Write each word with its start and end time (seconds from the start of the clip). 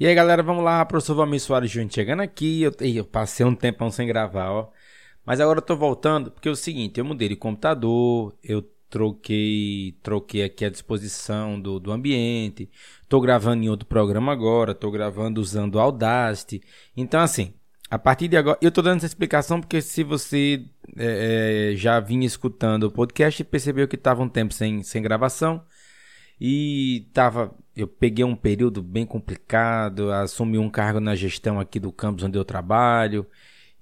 E 0.00 0.06
aí, 0.06 0.14
galera, 0.14 0.42
vamos 0.42 0.64
lá, 0.64 0.82
professor 0.86 1.14
Valmir 1.14 1.38
Soares 1.40 1.70
Júnior 1.70 1.92
chegando 1.92 2.20
aqui. 2.20 2.62
Eu, 2.62 2.72
eu 2.80 3.04
passei 3.04 3.44
um 3.44 3.54
tempão 3.54 3.90
sem 3.90 4.06
gravar, 4.06 4.50
ó. 4.50 4.70
Mas 5.26 5.40
agora 5.40 5.58
eu 5.58 5.62
tô 5.62 5.76
voltando, 5.76 6.30
porque 6.30 6.48
é 6.48 6.50
o 6.50 6.56
seguinte, 6.56 6.98
eu 6.98 7.04
mudei 7.04 7.28
de 7.28 7.36
computador, 7.36 8.34
eu 8.42 8.62
troquei, 8.88 9.98
troquei 10.02 10.42
aqui 10.42 10.64
a 10.64 10.70
disposição 10.70 11.60
do, 11.60 11.78
do 11.78 11.92
ambiente, 11.92 12.70
tô 13.10 13.20
gravando 13.20 13.62
em 13.62 13.68
outro 13.68 13.86
programa 13.86 14.32
agora, 14.32 14.74
tô 14.74 14.90
gravando 14.90 15.38
usando 15.38 15.74
o 15.74 15.78
Audacity. 15.80 16.62
Então, 16.96 17.20
assim, 17.20 17.52
a 17.90 17.98
partir 17.98 18.26
de 18.28 18.38
agora, 18.38 18.58
eu 18.62 18.72
tô 18.72 18.80
dando 18.80 18.96
essa 18.96 19.06
explicação 19.06 19.60
porque 19.60 19.82
se 19.82 20.02
você 20.02 20.64
é, 20.96 21.72
é, 21.72 21.76
já 21.76 22.00
vinha 22.00 22.26
escutando 22.26 22.84
o 22.84 22.90
podcast 22.90 23.42
e 23.42 23.44
percebeu 23.44 23.86
que 23.86 23.98
tava 23.98 24.22
um 24.22 24.30
tempo 24.30 24.54
sem, 24.54 24.82
sem 24.82 25.02
gravação, 25.02 25.62
e 26.40 27.06
tava 27.12 27.54
eu 27.80 27.88
peguei 27.88 28.24
um 28.24 28.36
período 28.36 28.82
bem 28.82 29.06
complicado, 29.06 30.12
assumi 30.12 30.58
um 30.58 30.68
cargo 30.68 31.00
na 31.00 31.14
gestão 31.14 31.58
aqui 31.58 31.80
do 31.80 31.90
campus 31.90 32.24
onde 32.24 32.38
eu 32.38 32.44
trabalho 32.44 33.26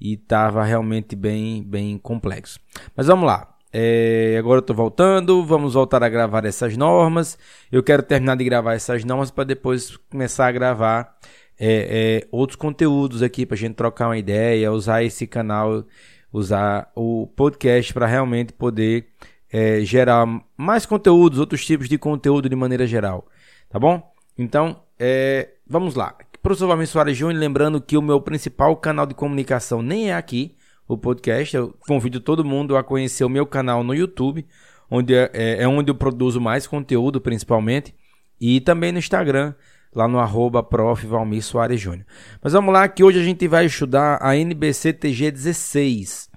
e 0.00 0.14
estava 0.14 0.64
realmente 0.64 1.16
bem, 1.16 1.62
bem 1.62 1.98
complexo. 1.98 2.60
Mas 2.96 3.06
vamos 3.06 3.26
lá. 3.26 3.54
É, 3.72 4.36
agora 4.38 4.58
eu 4.58 4.60
estou 4.60 4.74
voltando, 4.74 5.44
vamos 5.44 5.74
voltar 5.74 6.02
a 6.02 6.08
gravar 6.08 6.44
essas 6.44 6.76
normas. 6.76 7.38
Eu 7.70 7.82
quero 7.82 8.02
terminar 8.02 8.36
de 8.36 8.44
gravar 8.44 8.74
essas 8.74 9.04
normas 9.04 9.30
para 9.30 9.44
depois 9.44 9.96
começar 10.10 10.46
a 10.46 10.52
gravar 10.52 11.18
é, 11.58 12.22
é, 12.22 12.28
outros 12.30 12.56
conteúdos 12.56 13.22
aqui 13.22 13.44
para 13.44 13.56
a 13.56 13.58
gente 13.58 13.74
trocar 13.74 14.08
uma 14.08 14.18
ideia, 14.18 14.72
usar 14.72 15.02
esse 15.02 15.26
canal, 15.26 15.84
usar 16.32 16.90
o 16.94 17.26
podcast 17.36 17.92
para 17.92 18.06
realmente 18.06 18.52
poder 18.52 19.08
é, 19.52 19.80
gerar 19.80 20.26
mais 20.56 20.84
conteúdos, 20.86 21.38
outros 21.38 21.64
tipos 21.64 21.88
de 21.88 21.98
conteúdo 21.98 22.48
de 22.48 22.56
maneira 22.56 22.86
geral. 22.86 23.26
Tá 23.70 23.78
bom? 23.78 24.02
Então, 24.36 24.80
é, 24.98 25.50
vamos 25.66 25.94
lá. 25.94 26.14
Professor 26.42 26.68
Valmir 26.68 26.86
Soares 26.86 27.16
Júnior, 27.16 27.40
lembrando 27.40 27.80
que 27.80 27.96
o 27.96 28.02
meu 28.02 28.20
principal 28.20 28.76
canal 28.76 29.06
de 29.06 29.14
comunicação 29.14 29.82
nem 29.82 30.10
é 30.10 30.14
aqui, 30.14 30.56
o 30.86 30.96
podcast. 30.96 31.56
Eu 31.56 31.74
convido 31.86 32.20
todo 32.20 32.44
mundo 32.44 32.76
a 32.76 32.84
conhecer 32.84 33.24
o 33.24 33.28
meu 33.28 33.44
canal 33.44 33.82
no 33.82 33.94
YouTube, 33.94 34.46
onde 34.90 35.14
é, 35.14 35.30
é, 35.34 35.62
é 35.62 35.68
onde 35.68 35.90
eu 35.90 35.94
produzo 35.94 36.40
mais 36.40 36.66
conteúdo, 36.66 37.20
principalmente, 37.20 37.94
e 38.40 38.60
também 38.60 38.92
no 38.92 38.98
Instagram, 38.98 39.52
lá 39.94 40.06
no 40.06 40.18
arroba 40.18 40.62
prof. 40.62 41.06
Valmir 41.06 41.42
Soares 41.42 41.80
Júnior. 41.80 42.06
Mas 42.42 42.52
vamos 42.52 42.72
lá, 42.72 42.88
que 42.88 43.02
hoje 43.02 43.20
a 43.20 43.24
gente 43.24 43.46
vai 43.48 43.66
estudar 43.66 44.18
a 44.22 44.36
NBC-TG 44.36 45.30
16. 45.30 46.30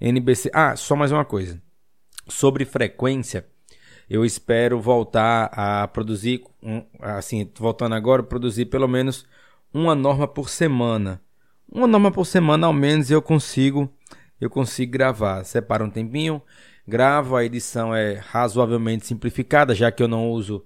NBC... 0.00 0.50
Ah, 0.54 0.76
só 0.76 0.94
mais 0.94 1.10
uma 1.10 1.24
coisa. 1.24 1.60
Sobre 2.28 2.64
frequência, 2.64 3.46
eu 4.08 4.24
espero 4.24 4.80
voltar 4.80 5.50
a 5.52 5.86
produzir, 5.88 6.42
assim, 7.00 7.50
voltando 7.58 7.94
agora, 7.94 8.22
produzir 8.22 8.66
pelo 8.66 8.88
menos 8.88 9.26
uma 9.72 9.94
norma 9.94 10.26
por 10.26 10.48
semana. 10.48 11.20
Uma 11.70 11.86
norma 11.86 12.10
por 12.10 12.24
semana, 12.24 12.66
ao 12.66 12.72
menos, 12.72 13.10
eu 13.10 13.20
consigo, 13.20 13.90
eu 14.40 14.48
consigo 14.48 14.92
gravar. 14.92 15.44
Separo 15.44 15.84
um 15.84 15.90
tempinho, 15.90 16.40
gravo, 16.86 17.36
a 17.36 17.44
edição 17.44 17.94
é 17.94 18.14
razoavelmente 18.14 19.06
simplificada, 19.06 19.74
já 19.74 19.92
que 19.92 20.02
eu 20.02 20.08
não 20.08 20.30
uso, 20.30 20.64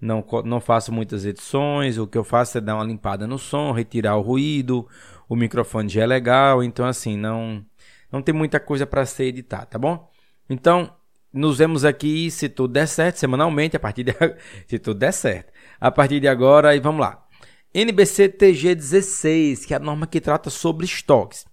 não, 0.00 0.24
não 0.44 0.60
faço 0.60 0.92
muitas 0.92 1.24
edições. 1.24 1.98
O 1.98 2.06
que 2.06 2.16
eu 2.16 2.22
faço 2.22 2.58
é 2.58 2.60
dar 2.60 2.76
uma 2.76 2.84
limpada 2.84 3.26
no 3.26 3.38
som, 3.38 3.72
retirar 3.72 4.16
o 4.16 4.22
ruído, 4.22 4.86
o 5.28 5.34
microfone 5.34 5.88
já 5.88 6.02
é 6.02 6.06
legal, 6.06 6.62
então 6.62 6.86
assim, 6.86 7.16
não, 7.16 7.64
não 8.10 8.22
tem 8.22 8.34
muita 8.34 8.60
coisa 8.60 8.86
para 8.86 9.04
ser 9.04 9.24
editada, 9.24 9.66
tá 9.66 9.78
bom? 9.78 10.08
Então, 10.48 10.92
nos 11.32 11.58
vemos 11.58 11.84
aqui, 11.84 12.30
se 12.30 12.48
tudo 12.48 12.72
der 12.72 12.88
certo, 12.88 13.16
semanalmente, 13.16 13.76
a 13.76 13.80
partir 13.80 14.04
de 14.04 14.14
se 14.66 14.78
tudo 14.78 14.98
der 14.98 15.12
certo. 15.12 15.52
A 15.80 15.90
partir 15.90 16.20
de 16.20 16.28
agora, 16.28 16.74
e 16.74 16.80
vamos 16.80 17.00
lá. 17.00 17.24
NBC 17.74 18.30
TG 18.30 18.74
16, 18.74 19.66
que 19.66 19.74
é 19.74 19.76
a 19.76 19.80
norma 19.80 20.06
que 20.06 20.20
trata 20.20 20.48
sobre 20.48 20.86
estoques. 20.86 21.46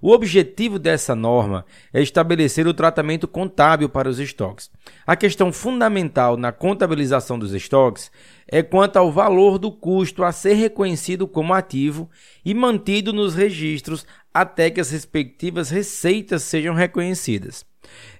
O 0.00 0.12
objetivo 0.12 0.78
dessa 0.78 1.14
norma 1.14 1.64
é 1.92 2.00
estabelecer 2.00 2.66
o 2.66 2.74
tratamento 2.74 3.26
contábil 3.26 3.88
para 3.88 4.08
os 4.08 4.18
estoques. 4.18 4.70
A 5.06 5.16
questão 5.16 5.52
fundamental 5.52 6.36
na 6.36 6.52
contabilização 6.52 7.38
dos 7.38 7.52
estoques 7.52 8.10
é 8.46 8.62
quanto 8.62 8.96
ao 8.96 9.10
valor 9.10 9.58
do 9.58 9.72
custo 9.72 10.22
a 10.22 10.30
ser 10.30 10.54
reconhecido 10.54 11.26
como 11.26 11.52
ativo 11.52 12.08
e 12.44 12.54
mantido 12.54 13.12
nos 13.12 13.34
registros 13.34 14.06
até 14.32 14.70
que 14.70 14.80
as 14.80 14.90
respectivas 14.90 15.70
receitas 15.70 16.42
sejam 16.42 16.74
reconhecidas. 16.74 17.64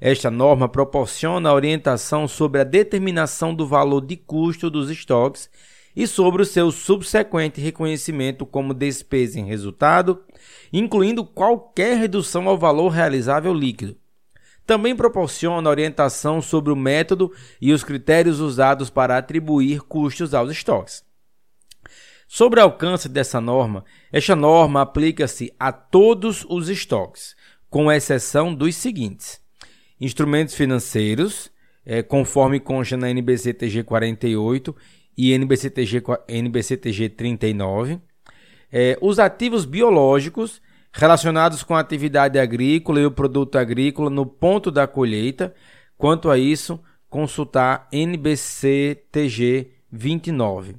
Esta 0.00 0.31
norma 0.31 0.69
proporciona 0.69 1.53
orientação 1.53 2.28
sobre 2.28 2.60
a 2.60 2.65
determinação 2.65 3.54
do 3.54 3.66
valor 3.66 4.00
de 4.00 4.16
custo 4.16 4.71
dos 4.71 4.91
estoques 4.91 5.49
e 5.94 6.06
sobre 6.06 6.43
o 6.43 6.47
seu 6.47 6.71
subsequente 6.71 7.60
reconhecimento 7.60 8.44
como 8.44 8.75
despesa 8.75 9.41
em 9.41 9.47
resultado, 9.47 10.22
incluindo 10.72 11.25
qualquer 11.25 11.97
redução 11.97 12.49
ao 12.49 12.59
valor 12.59 12.91
realizável 12.91 13.54
líquido. 13.54 13.97
Também 14.66 14.94
proporciona 14.94 15.71
orientação 15.71 16.43
sobre 16.43 16.72
o 16.72 16.77
método 16.77 17.33
e 17.60 17.72
os 17.72 17.84
critérios 17.84 18.41
usados 18.41 18.91
para 18.91 19.16
atribuir 19.16 19.81
custos 19.83 20.34
aos 20.34 20.50
estoques. 20.50 21.04
Sobre 22.28 22.59
o 22.59 22.65
alcance 22.65 23.09
dessa 23.09 23.41
norma, 23.41 23.84
esta 24.12 24.34
norma 24.34 24.83
aplica-se 24.83 25.54
a 25.59 25.71
todos 25.71 26.44
os 26.48 26.69
estoques, 26.69 27.37
com 27.71 27.91
exceção 27.91 28.53
dos 28.53 28.75
seguintes: 28.75 29.41
instrumentos 30.00 30.54
financeiros, 30.54 31.50
é, 31.84 32.02
conforme 32.02 32.60
consta 32.60 32.96
na 32.96 33.10
NBCTG 33.10 33.84
48 33.84 34.74
e 35.16 35.32
NBCTG, 35.32 36.02
NBCTG 36.28 37.08
39, 37.10 38.00
é, 38.72 38.98
os 39.00 39.18
ativos 39.18 39.64
biológicos 39.64 40.60
relacionados 40.92 41.62
com 41.62 41.74
a 41.74 41.80
atividade 41.80 42.38
agrícola 42.38 43.00
e 43.00 43.06
o 43.06 43.10
produto 43.10 43.56
agrícola 43.56 44.10
no 44.10 44.24
ponto 44.26 44.70
da 44.70 44.86
colheita. 44.86 45.54
Quanto 45.96 46.30
a 46.30 46.38
isso, 46.38 46.80
consultar 47.08 47.88
NBCTG 47.92 49.70
29. 49.90 50.76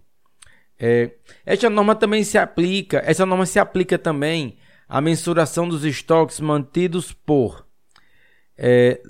É, 0.80 1.12
esta 1.46 1.70
norma 1.70 1.96
também 1.96 2.24
se 2.24 2.38
aplica, 2.38 3.02
essa 3.06 3.26
norma 3.26 3.46
se 3.46 3.58
aplica 3.58 3.98
também 3.98 4.58
à 4.88 5.02
mensuração 5.02 5.68
dos 5.68 5.84
estoques 5.84 6.40
mantidos 6.40 7.12
por 7.12 7.67
é, 8.58 9.02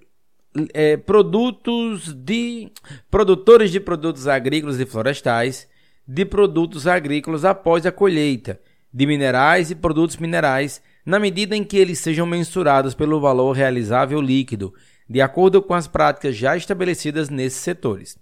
é, 0.74 0.98
produtos 0.98 2.14
de 2.14 2.72
produtores 3.10 3.72
de 3.72 3.80
produtos 3.80 4.28
agrícolas 4.28 4.80
e 4.80 4.86
florestais, 4.86 5.68
de 6.08 6.26
produtos 6.26 6.88
agrícolas 6.88 7.46
após 7.46 7.86
a 7.86 7.92
colheita, 7.92 8.60
de 8.94 9.06
minerais 9.06 9.70
e 9.72 9.76
produtos 9.76 10.18
minerais, 10.18 10.82
na 11.06 11.20
medida 11.20 11.56
em 11.56 11.64
que 11.64 11.78
eles 11.78 12.00
sejam 12.00 12.26
mensurados 12.26 12.94
pelo 12.94 13.20
valor 13.20 13.52
realizável 13.52 14.20
líquido, 14.20 14.74
de 15.10 15.22
acordo 15.22 15.62
com 15.62 15.74
as 15.74 15.88
práticas 15.88 16.36
já 16.36 16.58
estabelecidas 16.58 17.30
nesses 17.30 17.60
setores. 17.60 18.18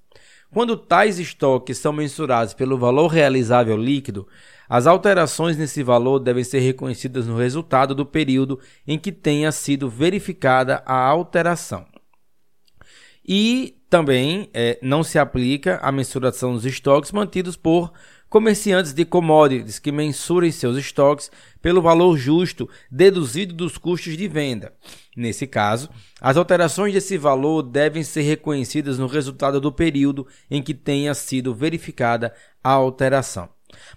Quando 0.51 0.77
tais 0.77 1.19
estoques 1.19 1.77
são 1.77 1.91
mensurados 1.91 2.53
pelo 2.53 2.77
valor 2.77 3.07
realizável 3.07 3.77
líquido, 3.77 4.27
as 4.69 4.87
alterações 4.87 5.57
nesse 5.57 5.83
valor 5.83 6.19
devem 6.19 6.43
ser 6.43 6.59
reconhecidas 6.59 7.27
no 7.27 7.37
resultado 7.37 7.93
do 7.93 8.05
período 8.05 8.59
em 8.87 8.97
que 8.97 9.11
tenha 9.11 9.51
sido 9.51 9.89
verificada 9.89 10.81
a 10.85 10.95
alteração. 10.95 11.85
E 13.27 13.77
também 13.89 14.49
é, 14.53 14.77
não 14.81 15.03
se 15.03 15.17
aplica 15.17 15.79
a 15.81 15.91
mensuração 15.91 16.53
dos 16.53 16.65
estoques 16.65 17.11
mantidos 17.11 17.55
por 17.55 17.91
comerciantes 18.29 18.93
de 18.93 19.05
commodities 19.05 19.79
que 19.79 19.91
mensurem 19.91 20.51
seus 20.51 20.77
estoques 20.77 21.31
pelo 21.61 21.81
valor 21.81 22.17
justo 22.17 22.69
deduzido 22.91 23.53
dos 23.53 23.77
custos 23.77 24.17
de 24.17 24.27
venda. 24.27 24.73
Nesse 25.15 25.47
caso, 25.47 25.89
as 26.19 26.37
alterações 26.37 26.93
desse 26.93 27.17
valor 27.17 27.63
devem 27.63 28.03
ser 28.03 28.21
reconhecidas 28.21 28.99
no 28.99 29.07
resultado 29.07 29.61
do 29.61 29.71
período 29.71 30.27
em 30.49 30.61
que 30.61 30.73
tenha 30.73 31.13
sido 31.13 31.55
verificada 31.55 32.33
a 32.63 32.71
alteração. 32.71 33.49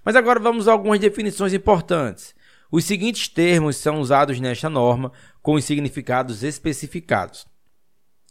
Mas 0.04 0.16
agora 0.16 0.40
vamos 0.40 0.68
a 0.68 0.72
algumas 0.72 1.00
definições 1.00 1.52
importantes. 1.52 2.34
Os 2.70 2.84
seguintes 2.84 3.28
termos 3.28 3.76
são 3.76 4.00
usados 4.00 4.38
nesta 4.38 4.68
norma 4.68 5.12
com 5.42 5.54
os 5.54 5.64
significados 5.64 6.42
especificados. 6.42 7.46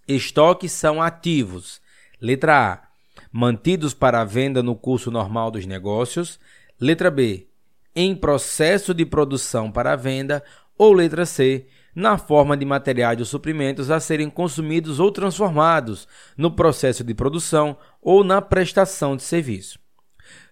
Estoques 0.08 0.72
são 0.72 1.02
ativos. 1.02 1.82
Letra 2.22 2.74
A. 2.74 2.87
Mantidos 3.32 3.94
para 3.94 4.24
venda 4.24 4.64
no 4.64 4.76
curso 4.76 5.12
normal 5.12 5.52
dos 5.52 5.66
negócios. 5.66 6.40
Letra 6.80 7.12
B. 7.12 7.48
Em 7.96 8.16
processo 8.16 8.94
de 8.94 9.06
produção 9.06 9.72
para 9.72 9.96
venda. 9.96 10.44
Ou 10.78 10.94
letra 10.94 11.26
C. 11.26 11.68
Na 11.96 12.18
forma 12.18 12.56
de 12.56 12.66
materiais 12.66 13.20
ou 13.20 13.26
suprimentos 13.26 13.90
a 13.90 14.00
serem 14.00 14.30
consumidos 14.30 15.00
ou 15.00 15.12
transformados 15.12 16.08
no 16.38 16.52
processo 16.52 17.04
de 17.04 17.14
produção 17.14 17.76
ou 18.02 18.24
na 18.24 18.42
prestação 18.42 19.16
de 19.16 19.24
serviço 19.24 19.80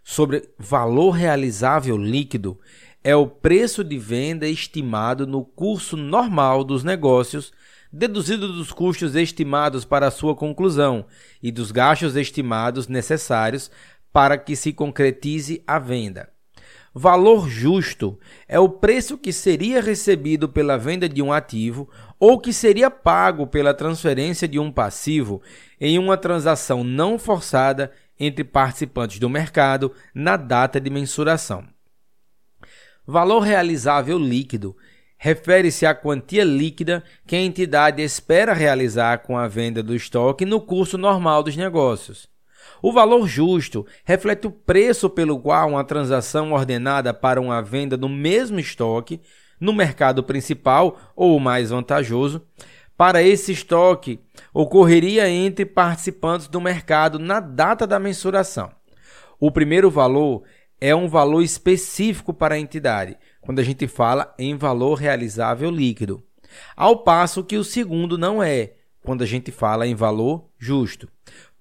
sobre 0.06 0.48
valor 0.60 1.10
realizável 1.10 1.98
líquido 1.98 2.60
é 3.04 3.16
o 3.16 3.28
preço 3.28 3.84
de 3.84 3.98
venda 3.98 4.48
estimado 4.48 5.26
no 5.26 5.44
curso 5.44 5.98
normal 5.98 6.64
dos 6.64 6.84
negócios, 6.84 7.52
deduzido 7.96 8.52
dos 8.52 8.74
custos 8.74 9.16
estimados 9.16 9.86
para 9.86 10.12
sua 10.12 10.36
conclusão 10.36 11.06
e 11.42 11.50
dos 11.50 11.72
gastos 11.72 12.18
estimados 12.18 12.90
necessários 12.90 13.72
para 14.12 14.38
que 14.38 14.54
se 14.54 14.74
concretize 14.74 15.64
a 15.66 15.80
venda. 15.80 16.30
Valor 16.94 17.50
justo 17.50 18.20
é 18.50 18.60
o 18.60 18.68
preço 18.68 19.18
que 19.18 19.32
seria 19.32 19.82
recebido 19.82 20.50
pela 20.50 20.78
venda 20.78 21.08
de 21.08 21.22
um 21.22 21.32
ativo 21.32 21.90
ou 22.20 22.38
que 22.40 22.52
seria 22.52 22.92
pago 22.92 23.48
pela 23.48 23.74
transferência 23.74 24.46
de 24.46 24.60
um 24.60 24.72
passivo 24.72 25.42
em 25.80 25.98
uma 25.98 26.18
transação 26.18 26.84
não 26.84 27.18
forçada 27.18 27.94
entre 28.20 28.44
participantes 28.44 29.20
do 29.20 29.30
mercado 29.30 29.94
na 30.14 30.36
data 30.36 30.82
de 30.82 30.90
mensuração. 30.90 31.66
Valor 33.08 33.40
realizável 33.40 34.18
líquido 34.18 34.76
refere-se 35.26 35.88
à 35.88 35.96
quantia 35.96 36.44
líquida 36.44 37.04
que 37.26 37.36
a 37.36 37.42
entidade 37.42 38.00
espera 38.00 38.54
realizar 38.54 39.24
com 39.24 39.36
a 39.36 39.48
venda 39.48 39.82
do 39.82 39.96
estoque 39.96 40.46
no 40.46 40.62
curso 40.62 41.00
normal 41.00 41.42
dos 41.42 41.58
negócios. 41.58 42.28
O 42.80 42.94
valor 42.94 43.28
justo 43.28 43.88
reflete 44.04 44.46
o 44.46 44.52
preço 44.52 45.10
pelo 45.10 45.40
qual 45.40 45.70
uma 45.70 45.84
transação 45.84 46.52
ordenada 46.52 47.12
para 47.12 47.42
uma 47.42 47.60
venda 47.60 47.98
do 47.98 48.08
mesmo 48.08 48.60
estoque 48.60 49.20
no 49.60 49.74
mercado 49.74 50.22
principal 50.22 50.96
ou 51.16 51.40
mais 51.40 51.72
vantajoso 51.72 52.46
para 52.96 53.24
esse 53.24 53.52
estoque 53.52 54.20
ocorreria 54.54 55.28
entre 55.28 55.66
participantes 55.66 56.48
do 56.48 56.62
mercado 56.62 57.18
na 57.18 57.40
data 57.40 57.88
da 57.88 57.98
mensuração. 57.98 58.70
O 59.40 59.50
primeiro 59.50 59.90
valor 59.90 60.44
é 60.80 60.94
um 60.94 61.08
valor 61.08 61.42
específico 61.42 62.32
para 62.32 62.54
a 62.54 62.60
entidade, 62.60 63.18
quando 63.46 63.60
a 63.60 63.64
gente 63.64 63.88
fala 63.88 64.34
em 64.40 64.58
valor 64.58 64.96
realizável 64.96 65.70
líquido, 65.70 66.22
ao 66.76 67.04
passo 67.04 67.44
que 67.44 67.58
o 67.58 67.64
segundo 67.64 68.18
não 68.18 68.42
é, 68.42 68.74
quando 69.04 69.22
a 69.22 69.26
gente 69.26 69.52
fala 69.52 69.86
em 69.86 69.94
valor 69.94 70.50
justo. 70.58 71.08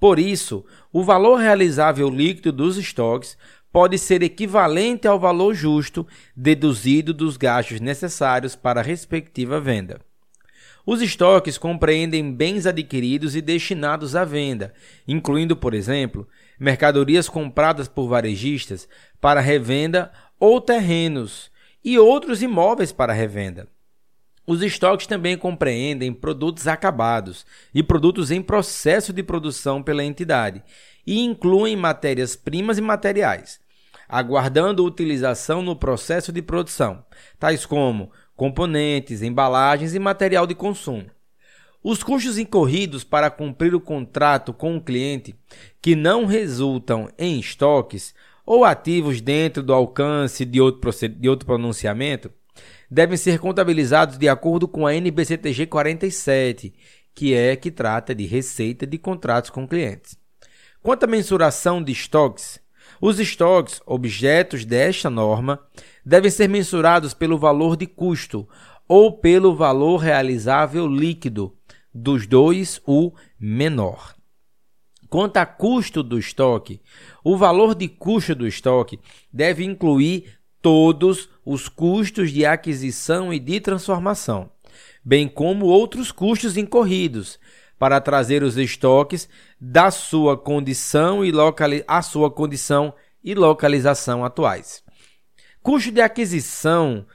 Por 0.00 0.18
isso, 0.18 0.64
o 0.92 1.04
valor 1.04 1.36
realizável 1.36 2.08
líquido 2.08 2.50
dos 2.50 2.78
estoques 2.78 3.36
pode 3.70 3.98
ser 3.98 4.22
equivalente 4.22 5.06
ao 5.06 5.20
valor 5.20 5.54
justo 5.54 6.06
deduzido 6.34 7.12
dos 7.12 7.36
gastos 7.36 7.80
necessários 7.80 8.56
para 8.56 8.80
a 8.80 8.82
respectiva 8.82 9.60
venda. 9.60 10.00
Os 10.86 11.02
estoques 11.02 11.58
compreendem 11.58 12.32
bens 12.32 12.66
adquiridos 12.66 13.34
e 13.34 13.40
destinados 13.40 14.14
à 14.14 14.24
venda, 14.24 14.72
incluindo, 15.08 15.56
por 15.56 15.74
exemplo, 15.74 16.28
mercadorias 16.58 17.28
compradas 17.28 17.88
por 17.88 18.06
varejistas 18.06 18.88
para 19.20 19.40
revenda 19.40 20.12
ou 20.38 20.60
terrenos 20.60 21.50
e 21.84 21.98
outros 21.98 22.42
imóveis 22.42 22.90
para 22.90 23.12
revenda. 23.12 23.68
Os 24.46 24.62
estoques 24.62 25.06
também 25.06 25.36
compreendem 25.36 26.12
produtos 26.12 26.66
acabados 26.66 27.46
e 27.74 27.82
produtos 27.82 28.30
em 28.30 28.42
processo 28.42 29.12
de 29.12 29.22
produção 29.22 29.82
pela 29.82 30.04
entidade 30.04 30.62
e 31.06 31.20
incluem 31.20 31.76
matérias-primas 31.76 32.78
e 32.78 32.80
materiais, 32.80 33.60
aguardando 34.08 34.84
utilização 34.84 35.62
no 35.62 35.76
processo 35.76 36.30
de 36.30 36.42
produção, 36.42 37.04
tais 37.38 37.64
como 37.64 38.10
componentes, 38.36 39.22
embalagens 39.22 39.94
e 39.94 39.98
material 39.98 40.46
de 40.46 40.54
consumo. 40.54 41.06
Os 41.82 42.02
custos 42.02 42.38
incorridos 42.38 43.04
para 43.04 43.30
cumprir 43.30 43.74
o 43.74 43.80
contrato 43.80 44.52
com 44.52 44.76
o 44.76 44.80
cliente 44.80 45.34
que 45.82 45.94
não 45.94 46.24
resultam 46.24 47.10
em 47.18 47.38
estoques 47.38 48.14
ou 48.44 48.64
ativos 48.64 49.20
dentro 49.20 49.62
do 49.62 49.72
alcance 49.72 50.44
de 50.44 50.60
outro, 50.60 50.90
de 51.08 51.28
outro 51.28 51.46
pronunciamento 51.46 52.30
devem 52.90 53.16
ser 53.16 53.38
contabilizados 53.38 54.16
de 54.16 54.28
acordo 54.28 54.68
com 54.68 54.86
a 54.86 54.94
NBCTG 54.94 55.66
47, 55.66 56.72
que 57.14 57.34
é 57.34 57.56
que 57.56 57.70
trata 57.70 58.14
de 58.14 58.24
receita 58.24 58.86
de 58.86 58.98
contratos 58.98 59.50
com 59.50 59.66
clientes. 59.66 60.16
Quanto 60.82 61.04
à 61.04 61.06
mensuração 61.06 61.82
de 61.82 61.92
estoques, 61.92 62.60
os 63.00 63.18
estoques, 63.18 63.80
objetos 63.86 64.64
desta 64.64 65.10
norma, 65.10 65.58
devem 66.04 66.30
ser 66.30 66.48
mensurados 66.48 67.14
pelo 67.14 67.38
valor 67.38 67.76
de 67.76 67.86
custo 67.86 68.48
ou 68.86 69.18
pelo 69.18 69.56
valor 69.56 69.96
realizável 69.96 70.86
líquido, 70.86 71.56
dos 71.92 72.26
dois, 72.26 72.80
o 72.86 73.12
menor. 73.40 74.13
Quanto 75.14 75.36
a 75.36 75.46
custo 75.46 76.02
do 76.02 76.18
estoque, 76.18 76.80
o 77.22 77.36
valor 77.36 77.76
de 77.76 77.86
custo 77.86 78.34
do 78.34 78.48
estoque 78.48 78.98
deve 79.32 79.62
incluir 79.62 80.40
todos 80.60 81.28
os 81.46 81.68
custos 81.68 82.32
de 82.32 82.44
aquisição 82.44 83.32
e 83.32 83.38
de 83.38 83.60
transformação, 83.60 84.50
bem 85.04 85.28
como 85.28 85.66
outros 85.66 86.10
custos 86.10 86.56
incorridos 86.56 87.38
para 87.78 88.00
trazer 88.00 88.42
os 88.42 88.56
estoques 88.56 89.28
da 89.60 89.88
sua 89.92 90.36
condição 90.36 91.24
e 91.24 91.30
a 91.86 92.02
sua 92.02 92.28
condição 92.28 92.92
e 93.22 93.36
localização 93.36 94.24
atuais. 94.24 94.82
Custo 95.62 95.92
de 95.92 96.00
aquisição. 96.00 97.06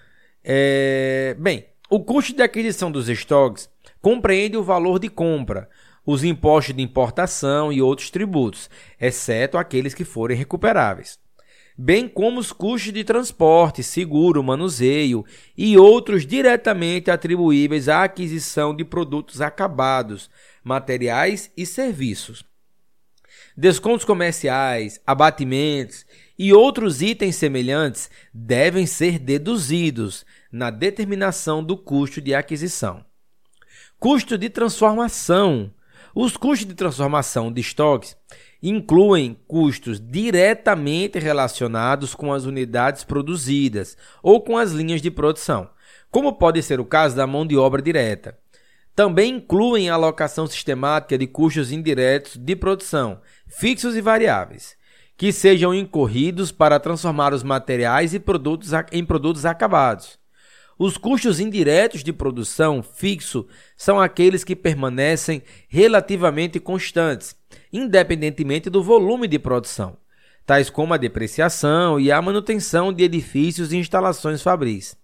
É... 0.41 1.35
Bem, 1.37 1.65
o 1.89 1.99
custo 1.99 2.33
de 2.33 2.43
aquisição 2.43 2.89
dos 2.89 3.09
estoques 3.09 3.69
compreende 4.01 4.55
o 4.55 4.63
valor 4.63 4.99
de 4.99 5.09
compra, 5.09 5.67
os 6.11 6.23
impostos 6.23 6.75
de 6.75 6.81
importação 6.81 7.71
e 7.71 7.83
outros 7.83 8.09
tributos, 8.09 8.67
exceto 8.99 9.59
aqueles 9.59 9.93
que 9.93 10.03
forem 10.03 10.35
recuperáveis, 10.35 11.19
bem 11.77 12.07
como 12.07 12.39
os 12.39 12.51
custos 12.51 12.91
de 12.91 13.03
transporte, 13.03 13.83
seguro, 13.83 14.43
manuseio 14.43 15.23
e 15.55 15.77
outros 15.77 16.25
diretamente 16.25 17.11
atribuíveis 17.11 17.87
à 17.87 18.05
aquisição 18.05 18.75
de 18.75 18.83
produtos 18.83 19.39
acabados, 19.39 20.31
materiais 20.63 21.51
e 21.55 21.63
serviços. 21.63 22.43
Descontos 23.55 24.03
comerciais, 24.03 24.99
abatimentos 25.05 26.07
e 26.39 26.51
outros 26.51 27.03
itens 27.03 27.35
semelhantes 27.35 28.09
devem 28.33 28.87
ser 28.87 29.19
deduzidos 29.19 30.25
na 30.51 30.71
determinação 30.71 31.63
do 31.63 31.77
custo 31.77 32.19
de 32.19 32.33
aquisição. 32.33 33.05
Custo 33.99 34.39
de 34.39 34.49
transformação. 34.49 35.71
Os 36.13 36.35
custos 36.35 36.67
de 36.67 36.73
transformação 36.73 37.51
de 37.51 37.61
estoques 37.61 38.17
incluem 38.61 39.37
custos 39.47 39.99
diretamente 39.99 41.17
relacionados 41.19 42.13
com 42.13 42.33
as 42.33 42.45
unidades 42.45 43.03
produzidas 43.03 43.97
ou 44.21 44.41
com 44.41 44.57
as 44.57 44.71
linhas 44.71 45.01
de 45.01 45.09
produção, 45.09 45.69
como 46.11 46.33
pode 46.33 46.61
ser 46.61 46.79
o 46.79 46.85
caso 46.85 47.15
da 47.15 47.25
mão 47.25 47.45
de 47.45 47.55
obra 47.55 47.81
direta. 47.81 48.37
Também 48.95 49.35
incluem 49.35 49.89
a 49.89 49.93
alocação 49.93 50.45
sistemática 50.45 51.17
de 51.17 51.25
custos 51.25 51.71
indiretos 51.71 52.35
de 52.35 52.55
produção, 52.55 53.21
fixos 53.47 53.95
e 53.95 54.01
variáveis 54.01 54.77
que 55.19 55.33
sejam 55.33 55.73
incorridos 55.73 56.49
para 56.49 56.79
transformar 56.79 57.33
os 57.33 57.43
materiais 57.43 58.13
e 58.13 58.19
produtos 58.21 58.71
em 58.89 59.03
produtos 59.03 59.45
acabados. 59.45 60.18
Os 60.79 60.97
custos 60.97 61.41
indiretos 61.41 62.05
de 62.05 62.13
produção 62.13 62.81
fixo 62.81 63.45
são 63.75 63.99
aqueles 63.99 64.45
que 64.45 64.55
permanecem 64.55 65.43
relativamente 65.67 66.57
constantes, 66.57 67.35
independentemente 67.73 68.69
do 68.69 68.81
volume 68.81 69.27
de 69.27 69.37
produção, 69.37 69.97
tais 70.45 70.69
como 70.69 70.93
a 70.93 70.97
depreciação 70.97 71.99
e 71.99 72.09
a 72.09 72.21
manutenção 72.21 72.93
de 72.93 73.03
edifícios 73.03 73.73
e 73.73 73.77
instalações 73.77 74.41
fabris, 74.41 74.95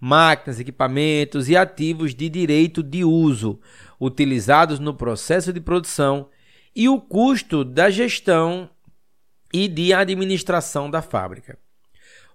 máquinas, 0.00 0.60
equipamentos 0.60 1.48
e 1.48 1.56
ativos 1.56 2.14
de 2.14 2.28
direito 2.28 2.80
de 2.80 3.02
uso 3.02 3.58
utilizados 4.00 4.78
no 4.78 4.94
processo 4.94 5.52
de 5.52 5.60
produção 5.60 6.28
e 6.72 6.88
o 6.88 7.00
custo 7.00 7.64
da 7.64 7.90
gestão 7.90 8.70
e 9.52 9.66
de 9.66 9.92
administração 9.92 10.88
da 10.88 11.02
fábrica. 11.02 11.58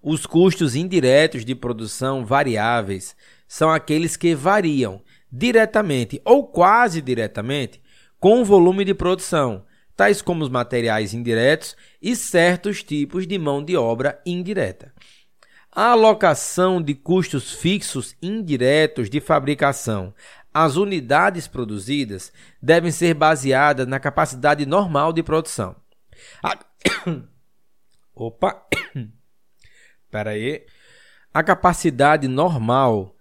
Os 0.04 0.26
custos 0.26 0.76
indiretos 0.76 1.46
de 1.46 1.54
produção 1.54 2.26
variáveis 2.26 3.16
são 3.48 3.70
aqueles 3.70 4.18
que 4.18 4.34
variam 4.34 5.00
diretamente 5.32 6.20
ou 6.26 6.48
quase 6.48 7.02
diretamente 7.02 7.80
com 8.20 8.42
o 8.42 8.46
volume 8.46 8.84
de 8.84 8.96
produção, 8.96 9.64
tais 9.96 10.20
como 10.22 10.44
os 10.44 10.50
materiais 10.50 11.14
indiretos 11.14 11.76
e 12.02 12.16
certos 12.16 12.82
tipos 12.82 13.28
de 13.28 13.38
mão 13.38 13.64
de 13.64 13.78
obra 13.78 14.20
indireta. 14.26 14.92
A 15.72 15.92
alocação 15.92 16.82
de 16.82 16.96
custos 16.96 17.54
fixos 17.54 18.16
indiretos 18.22 19.10
de 19.10 19.22
fabricação 19.22 20.14
às 20.52 20.76
unidades 20.76 21.48
produzidas 21.48 22.34
devem 22.62 22.92
ser 22.92 23.14
baseadas 23.14 23.88
na 23.88 24.00
capacidade 24.00 24.66
normal 24.66 25.14
de 25.14 25.22
produção. 25.22 25.76
A... 26.44 26.58
Opa! 28.16 28.68
Espera 30.12 30.32
aí. 30.32 30.66
A 31.34 31.42
capacidade 31.42 32.28
normal 32.28 33.16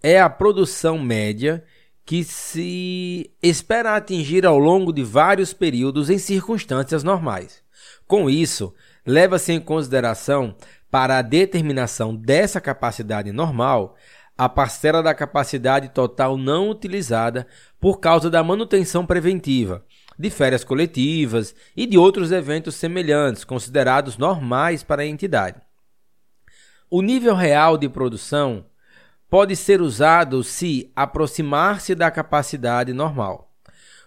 é 0.00 0.20
a 0.20 0.30
produção 0.30 0.96
média 0.96 1.64
que 2.06 2.22
se 2.22 3.34
espera 3.42 3.96
atingir 3.96 4.46
ao 4.46 4.56
longo 4.56 4.92
de 4.92 5.02
vários 5.02 5.52
períodos 5.52 6.08
em 6.10 6.18
circunstâncias 6.18 7.02
normais. 7.02 7.60
Com 8.06 8.30
isso, 8.30 8.72
leva-se 9.04 9.52
em 9.52 9.58
consideração 9.58 10.54
para 10.88 11.18
a 11.18 11.22
determinação 11.22 12.14
dessa 12.14 12.60
capacidade 12.60 13.32
normal 13.32 13.96
a 14.38 14.48
parcela 14.48 15.02
da 15.02 15.14
capacidade 15.16 15.88
total 15.88 16.36
não 16.36 16.70
utilizada 16.70 17.48
por 17.80 17.98
causa 17.98 18.30
da 18.30 18.44
manutenção 18.44 19.04
preventiva, 19.04 19.84
de 20.16 20.30
férias 20.30 20.62
coletivas 20.62 21.52
e 21.76 21.84
de 21.84 21.98
outros 21.98 22.30
eventos 22.30 22.76
semelhantes 22.76 23.42
considerados 23.42 24.16
normais 24.16 24.84
para 24.84 25.02
a 25.02 25.06
entidade. 25.06 25.60
O 26.94 27.00
nível 27.00 27.34
real 27.34 27.78
de 27.78 27.88
produção 27.88 28.66
pode 29.30 29.56
ser 29.56 29.80
usado 29.80 30.44
se 30.44 30.92
aproximar-se 30.94 31.94
da 31.94 32.10
capacidade 32.10 32.92
normal. 32.92 33.50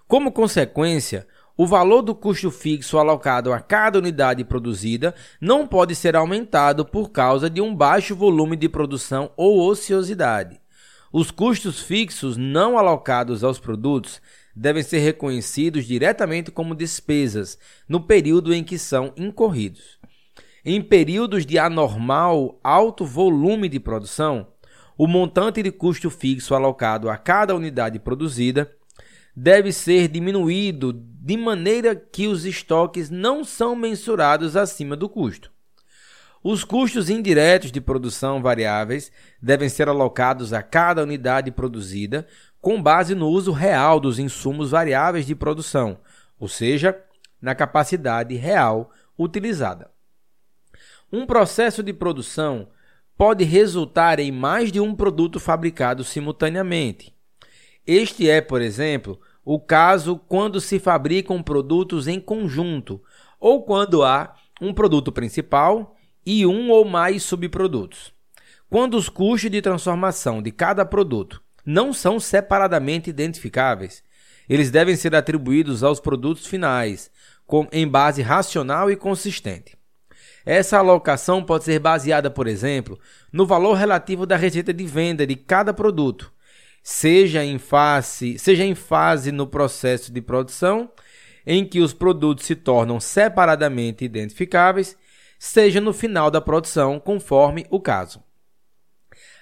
Como 0.07 0.31
consequência, 0.31 1.25
o 1.57 1.65
valor 1.65 2.03
do 2.03 2.13
custo 2.13 2.51
fixo 2.51 2.99
alocado 2.99 3.51
a 3.51 3.59
cada 3.59 3.97
unidade 3.97 4.43
produzida 4.45 5.15
não 5.41 5.65
pode 5.65 5.95
ser 5.95 6.15
aumentado 6.15 6.85
por 6.85 7.09
causa 7.09 7.49
de 7.49 7.59
um 7.59 7.75
baixo 7.75 8.15
volume 8.15 8.55
de 8.55 8.69
produção 8.69 9.31
ou 9.35 9.67
ociosidade. 9.67 10.61
Os 11.11 11.31
custos 11.31 11.81
fixos 11.81 12.37
não 12.37 12.77
alocados 12.77 13.43
aos 13.43 13.57
produtos 13.57 14.21
devem 14.55 14.83
ser 14.83 14.99
reconhecidos 14.99 15.85
diretamente 15.85 16.51
como 16.51 16.75
despesas 16.75 17.57
no 17.89 17.99
período 17.99 18.53
em 18.53 18.63
que 18.63 18.77
são 18.77 19.11
incorridos. 19.17 19.97
Em 20.67 20.81
períodos 20.81 21.45
de 21.45 21.59
anormal 21.59 22.59
alto 22.63 23.05
volume 23.05 23.69
de 23.69 23.79
produção, 23.79 24.47
o 24.97 25.05
montante 25.05 25.61
de 25.61 25.69
custo 25.69 26.09
fixo 26.09 26.55
alocado 26.55 27.07
a 27.07 27.17
cada 27.17 27.55
unidade 27.55 27.99
produzida 27.99 28.71
deve 29.35 29.71
ser 29.71 30.07
diminuído 30.07 30.91
de 30.91 31.37
maneira 31.37 31.95
que 31.95 32.25
os 32.25 32.45
estoques 32.45 33.11
não 33.11 33.43
são 33.43 33.75
mensurados 33.75 34.57
acima 34.57 34.95
do 34.95 35.07
custo. 35.07 35.51
Os 36.43 36.63
custos 36.63 37.11
indiretos 37.11 37.71
de 37.71 37.79
produção 37.79 38.41
variáveis 38.41 39.11
devem 39.39 39.69
ser 39.69 39.87
alocados 39.87 40.51
a 40.51 40.63
cada 40.63 41.03
unidade 41.03 41.51
produzida 41.51 42.25
com 42.59 42.81
base 42.81 43.13
no 43.13 43.27
uso 43.27 43.51
real 43.51 43.99
dos 43.99 44.17
insumos 44.17 44.71
variáveis 44.71 45.27
de 45.27 45.35
produção, 45.35 45.99
ou 46.39 46.47
seja, 46.47 46.99
na 47.39 47.53
capacidade 47.53 48.33
real 48.35 48.89
utilizada. 49.15 49.93
Um 51.11 51.25
processo 51.25 51.83
de 51.83 51.93
produção 51.93 52.67
pode 53.17 53.43
resultar 53.43 54.19
em 54.19 54.31
mais 54.31 54.71
de 54.71 54.79
um 54.79 54.95
produto 54.95 55.39
fabricado 55.39 56.03
simultaneamente. 56.03 57.13
Este 57.85 58.29
é, 58.29 58.41
por 58.41 58.61
exemplo, 58.61 59.19
o 59.43 59.59
caso 59.59 60.17
quando 60.27 60.59
se 60.59 60.79
fabricam 60.79 61.41
produtos 61.41 62.07
em 62.07 62.19
conjunto 62.19 63.01
ou 63.39 63.63
quando 63.63 64.03
há 64.03 64.35
um 64.59 64.73
produto 64.73 65.11
principal 65.11 65.95
e 66.25 66.45
um 66.45 66.71
ou 66.71 66.83
mais 66.83 67.23
subprodutos. 67.23 68.11
Quando 68.69 68.95
os 68.95 69.07
custos 69.07 69.51
de 69.51 69.61
transformação 69.61 70.41
de 70.41 70.51
cada 70.51 70.83
produto 70.83 71.41
não 71.63 71.93
são 71.93 72.19
separadamente 72.19 73.09
identificáveis, 73.09 74.03
eles 74.49 74.71
devem 74.71 74.95
ser 74.95 75.15
atribuídos 75.15 75.83
aos 75.83 75.99
produtos 75.99 76.47
finais, 76.47 77.11
com, 77.45 77.67
em 77.71 77.87
base 77.87 78.21
racional 78.21 78.89
e 78.89 78.95
consistente. 78.95 79.77
Essa 80.45 80.77
alocação 80.77 81.43
pode 81.43 81.63
ser 81.63 81.79
baseada, 81.79 82.29
por 82.29 82.47
exemplo, 82.47 82.99
no 83.31 83.45
valor 83.47 83.73
relativo 83.73 84.25
da 84.25 84.35
receita 84.35 84.71
de 84.71 84.85
venda 84.85 85.25
de 85.25 85.35
cada 85.35 85.73
produto, 85.73 86.31
seja 86.83 87.43
em 87.43 87.57
fase, 87.57 88.37
seja 88.37 88.63
em 88.63 88.75
fase 88.75 89.31
no 89.31 89.47
processo 89.47 90.13
de 90.13 90.21
produção, 90.21 90.91
em 91.47 91.65
que 91.65 91.79
os 91.79 91.93
produtos 91.93 92.45
se 92.45 92.55
tornam 92.55 92.99
separadamente 92.99 94.05
identificáveis, 94.05 94.95
seja 95.39 95.81
no 95.81 95.93
final 95.93 96.29
da 96.29 96.39
produção, 96.39 96.99
conforme 96.99 97.65
o 97.71 97.79
caso. 97.79 98.23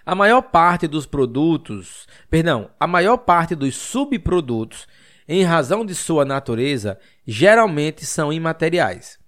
A 0.06 0.16
maior 0.16 0.42
parte 0.42 0.88
dos 0.88 1.06
produtos, 1.06 2.08
perdão, 2.30 2.70
a 2.80 2.88
maior 2.88 3.18
parte 3.18 3.56
dos 3.56 3.76
subprodutos, 3.76 4.88
em 5.28 5.44
razão 5.44 5.86
de 5.86 5.96
sua 5.96 6.26
natureza, 6.26 7.00
geralmente 7.26 8.06
são 8.06 8.32
imateriais. 8.32 9.23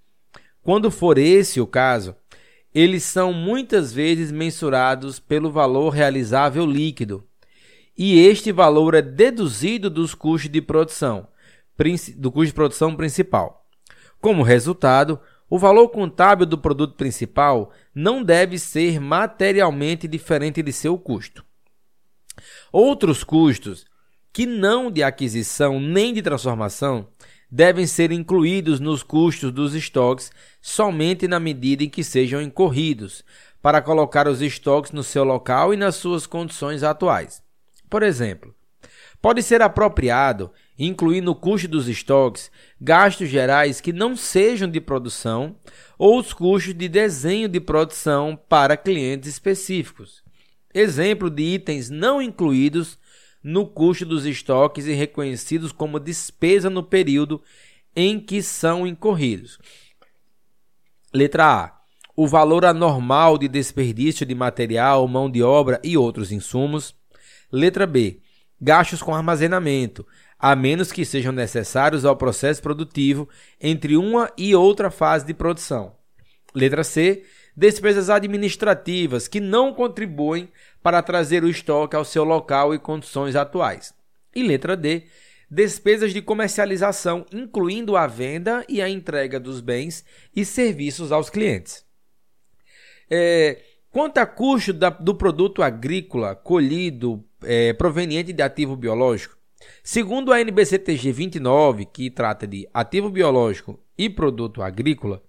Quando 0.66 0.90
for 0.90 1.20
esse 1.20 1.62
o 1.62 1.68
caso, 1.68 2.16
eles 2.74 3.04
são 3.04 3.32
muitas 3.32 3.94
vezes 3.94 4.32
mensurados 4.32 5.20
pelo 5.20 5.52
valor 5.52 5.92
realizável 5.92 6.66
líquido, 6.66 7.24
e 7.96 8.18
este 8.18 8.52
valor 8.52 8.96
é 8.96 9.02
deduzido 9.04 9.92
dos 9.92 10.16
custos 10.16 10.50
de 10.50 10.60
produção, 10.64 11.28
do 12.18 12.32
custo 12.32 12.48
de 12.48 12.54
produção 12.54 12.96
principal. 12.96 13.64
Como 14.20 14.42
resultado, 14.42 15.20
o 15.48 15.60
valor 15.60 15.90
contábil 15.90 16.48
do 16.48 16.58
produto 16.58 16.96
principal 16.96 17.72
não 17.94 18.24
deve 18.24 18.58
ser 18.58 19.00
materialmente 19.00 20.08
diferente 20.08 20.64
de 20.64 20.74
seu 20.74 20.98
custo. 20.98 21.46
Outros 22.72 23.24
custos, 23.24 23.86
que 24.34 24.48
não 24.48 24.90
de 24.90 25.04
aquisição 25.04 25.80
nem 25.80 26.12
de 26.12 26.24
transformação, 26.24 27.08
devem 27.56 27.88
ser 27.88 28.12
incluídos 28.12 28.82
nos 28.82 29.02
custos 29.02 29.50
dos 29.50 29.74
estoques 29.74 30.30
somente 30.62 31.26
na 31.26 31.40
medida 31.40 31.86
em 31.86 31.90
que 31.90 32.04
sejam 32.04 32.42
incorridos, 32.42 33.24
para 33.62 33.82
colocar 33.82 34.28
os 34.28 34.42
estoques 34.42 34.92
no 34.92 35.02
seu 35.02 35.24
local 35.24 35.74
e 35.74 35.78
nas 35.78 35.96
suas 35.96 36.28
condições 36.28 36.84
atuais. 36.84 37.42
Por 37.90 38.04
exemplo, 38.04 38.54
pode 39.22 39.42
ser 39.42 39.62
apropriado 39.62 40.52
incluir 40.78 41.22
no 41.22 41.34
custo 41.34 41.70
dos 41.70 41.88
estoques 41.88 42.52
gastos 42.80 43.30
gerais 43.30 43.80
que 43.80 43.94
não 43.94 44.18
sejam 44.18 44.70
de 44.70 44.82
produção 44.82 45.56
ou 45.98 46.20
os 46.20 46.34
custos 46.34 46.74
de 46.74 46.90
desenho 46.90 47.48
de 47.48 47.62
produção 47.62 48.38
para 48.50 48.76
clientes 48.76 49.30
específicos. 49.30 50.22
Exemplo 50.74 51.30
de 51.30 51.42
itens 51.42 51.90
não 51.90 52.22
incluídos 52.22 53.00
no 53.46 53.68
custo 53.68 54.08
dos 54.08 54.26
estoques 54.26 54.88
e 54.88 54.94
reconhecidos 54.94 55.72
como 55.72 56.00
despesa 56.00 56.68
no 56.68 56.82
período 56.82 57.44
em 57.96 58.20
que 58.20 58.42
são 58.42 58.88
incorridos. 58.88 59.60
Letra 61.14 61.46
A. 61.46 61.82
O 62.18 62.28
valor 62.28 62.66
anormal 62.66 63.38
de 63.38 63.48
desperdício 63.48 64.26
de 64.26 64.34
material, 64.34 65.08
mão 65.08 65.30
de 65.30 65.44
obra 65.44 65.80
e 65.84 65.96
outros 65.96 66.32
insumos. 66.32 66.96
Letra 67.52 67.86
B. 67.86 68.20
Gastos 68.60 69.04
com 69.04 69.14
armazenamento, 69.14 70.08
a 70.40 70.56
menos 70.56 70.92
que 70.92 71.06
sejam 71.06 71.32
necessários 71.32 72.04
ao 72.04 72.16
processo 72.16 72.64
produtivo 72.64 73.30
entre 73.62 73.96
uma 73.96 74.32
e 74.36 74.56
outra 74.56 74.90
fase 74.90 75.24
de 75.24 75.36
produção. 75.36 75.96
Letra 76.56 76.84
C 76.84 77.24
despesas 77.56 78.10
administrativas 78.10 79.28
que 79.28 79.40
não 79.40 79.74
contribuem 79.74 80.50
para 80.84 81.02
trazer 81.02 81.44
o 81.44 81.50
estoque 81.50 81.96
ao 81.96 82.04
seu 82.04 82.24
local 82.24 82.74
e 82.74 82.80
condições 82.80 83.36
atuais. 83.36 83.94
E 84.36 84.44
letra 84.44 84.76
D, 84.76 85.04
despesas 85.50 86.14
de 86.14 86.22
comercialização, 86.22 87.26
incluindo 87.32 87.96
a 87.96 88.06
venda 88.08 88.66
e 88.68 88.82
a 88.82 88.90
entrega 88.90 89.40
dos 89.40 89.62
bens 89.62 90.04
e 90.36 90.44
serviços 90.44 91.12
aos 91.12 91.30
clientes. 91.30 91.86
É, 93.10 93.62
quanto 93.90 94.18
a 94.18 94.26
custo 94.26 94.74
da, 94.74 94.90
do 94.90 95.16
produto 95.16 95.64
agrícola 95.64 96.36
colhido 96.36 97.24
é, 97.44 97.72
proveniente 97.74 98.34
de 98.34 98.42
ativo 98.42 98.76
biológico, 98.76 99.38
segundo 99.84 100.34
a 100.34 100.42
NBCTG 100.42 101.12
29, 101.12 101.86
que 101.86 102.10
trata 102.10 102.46
de 102.46 102.68
ativo 102.74 103.10
biológico 103.10 103.80
e 103.98 104.10
produto 104.10 104.62
agrícola, 104.62 105.24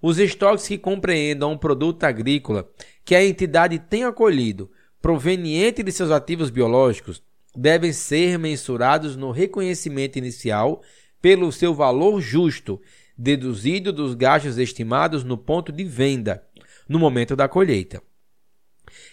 os 0.00 0.18
estoques 0.18 0.66
que 0.66 0.78
compreendam 0.78 1.52
um 1.52 1.58
produto 1.58 2.04
agrícola 2.04 2.68
que 3.04 3.14
a 3.14 3.24
entidade 3.24 3.78
tenha 3.78 4.12
colhido 4.12 4.70
proveniente 5.00 5.82
de 5.82 5.92
seus 5.92 6.10
ativos 6.10 6.50
biológicos 6.50 7.22
devem 7.56 7.92
ser 7.92 8.38
mensurados 8.38 9.16
no 9.16 9.30
reconhecimento 9.30 10.18
inicial 10.18 10.82
pelo 11.20 11.50
seu 11.50 11.74
valor 11.74 12.20
justo, 12.20 12.80
deduzido 13.16 13.92
dos 13.92 14.14
gastos 14.14 14.58
estimados 14.58 15.24
no 15.24 15.36
ponto 15.36 15.72
de 15.72 15.84
venda, 15.84 16.44
no 16.88 16.98
momento 16.98 17.34
da 17.34 17.48
colheita. 17.48 18.00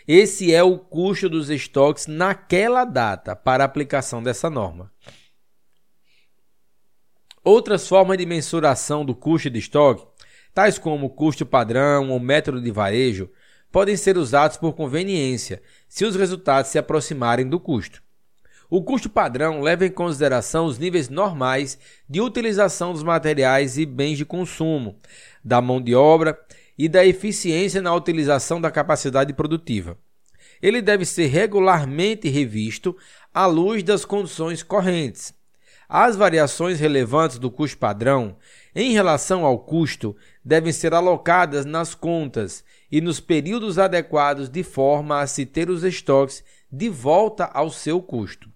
Esse 0.08 0.54
é 0.54 0.64
o 0.64 0.78
custo 0.78 1.28
dos 1.28 1.50
estoques 1.50 2.06
naquela 2.06 2.86
data 2.86 3.36
para 3.36 3.64
aplicação 3.64 4.22
dessa 4.22 4.50
norma. 4.50 4.92
Outras 7.44 7.88
formas 7.88 8.18
de 8.18 8.26
mensuração 8.26 9.04
do 9.04 9.16
custo 9.16 9.50
de 9.50 9.60
estoque 9.60 10.06
tais 10.56 10.80
como 10.80 11.10
custo 11.10 11.46
padrão 11.46 12.10
ou 12.12 12.20
método 12.20 12.62
de 12.62 12.72
varejo, 12.72 13.30
podem 13.70 13.98
ser 13.98 14.18
usados 14.18 14.56
por 14.56 14.74
conveniência, 14.74 15.62
se 15.86 16.06
os 16.06 16.16
resultados 16.16 16.72
se 16.72 16.80
aproximarem 16.80 17.48
do 17.48 17.60
custo. 17.60 18.02
O 18.70 18.82
custo 18.82 19.10
padrão 19.10 19.60
leva 19.60 19.86
em 19.86 19.92
consideração 19.92 20.66
os 20.66 20.80
níveis 20.80 21.10
normais 21.10 21.78
de 22.10 22.22
utilização 22.22 22.94
dos 22.94 23.04
materiais 23.04 23.78
e 23.78 23.86
bens 23.86 24.18
de 24.18 24.24
consumo, 24.24 24.98
da 25.44 25.62
mão 25.62 25.82
de 25.82 25.94
obra 25.94 26.40
e 26.78 26.88
da 26.88 27.06
eficiência 27.06 27.82
na 27.82 27.94
utilização 27.94 28.62
da 28.62 28.72
capacidade 28.72 29.34
produtiva. 29.34 29.98
Ele 30.62 30.82
deve 30.82 31.04
ser 31.04 31.26
regularmente 31.26 32.30
revisto 32.30 32.96
à 33.34 33.46
luz 33.46 33.84
das 33.84 34.06
condições 34.06 34.64
correntes. 34.64 35.35
As 35.88 36.16
variações 36.16 36.80
relevantes 36.80 37.38
do 37.38 37.52
custo 37.52 37.78
padrão 37.78 38.38
em 38.74 38.92
relação 38.92 39.46
ao 39.46 39.60
custo 39.60 40.16
devem 40.44 40.72
ser 40.72 40.94
alocadas 40.94 41.66
nas 41.66 41.94
contas 41.94 42.64
e 42.92 43.00
nos 43.00 43.20
períodos 43.20 43.78
adequados 43.78 44.50
de 44.50 44.64
forma 44.64 45.20
a 45.20 45.28
se 45.28 45.46
ter 45.46 45.70
os 45.70 45.84
estoques 45.84 46.44
de 46.72 46.90
volta 46.90 47.46
ao 47.46 47.70
seu 47.70 48.02
custo. 48.02 48.50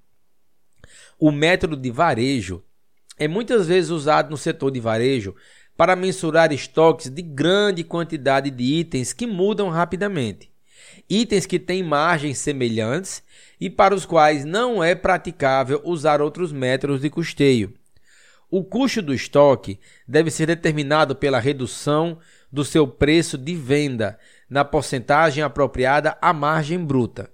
O 1.19 1.31
método 1.31 1.77
de 1.77 1.91
varejo 1.91 2.63
é 3.17 3.27
muitas 3.27 3.67
vezes 3.67 3.91
usado 3.91 4.29
no 4.29 4.37
setor 4.37 4.71
de 4.71 4.79
varejo 4.79 5.35
para 5.77 5.95
mensurar 5.95 6.51
estoques 6.51 7.09
de 7.09 7.21
grande 7.21 7.83
quantidade 7.83 8.49
de 8.49 8.63
itens 8.63 9.13
que 9.13 9.27
mudam 9.27 9.69
rapidamente. 9.69 10.51
Itens 11.09 11.45
que 11.45 11.59
têm 11.59 11.83
margens 11.83 12.37
semelhantes 12.37 13.23
e 13.59 13.69
para 13.69 13.95
os 13.95 14.05
quais 14.05 14.45
não 14.45 14.83
é 14.83 14.95
praticável 14.95 15.81
usar 15.83 16.21
outros 16.21 16.51
métodos 16.51 17.01
de 17.01 17.09
custeio. 17.09 17.73
O 18.51 18.63
custo 18.63 19.01
do 19.01 19.13
estoque 19.13 19.79
deve 20.07 20.31
ser 20.31 20.47
determinado 20.47 21.15
pela 21.15 21.39
redução 21.39 22.17
do 22.51 22.65
seu 22.65 22.87
preço 22.87 23.37
de 23.37 23.53
venda 23.53 24.17
na 24.49 24.65
porcentagem 24.65 25.43
apropriada 25.43 26.17
à 26.19 26.33
margem 26.33 26.83
bruta. 26.83 27.29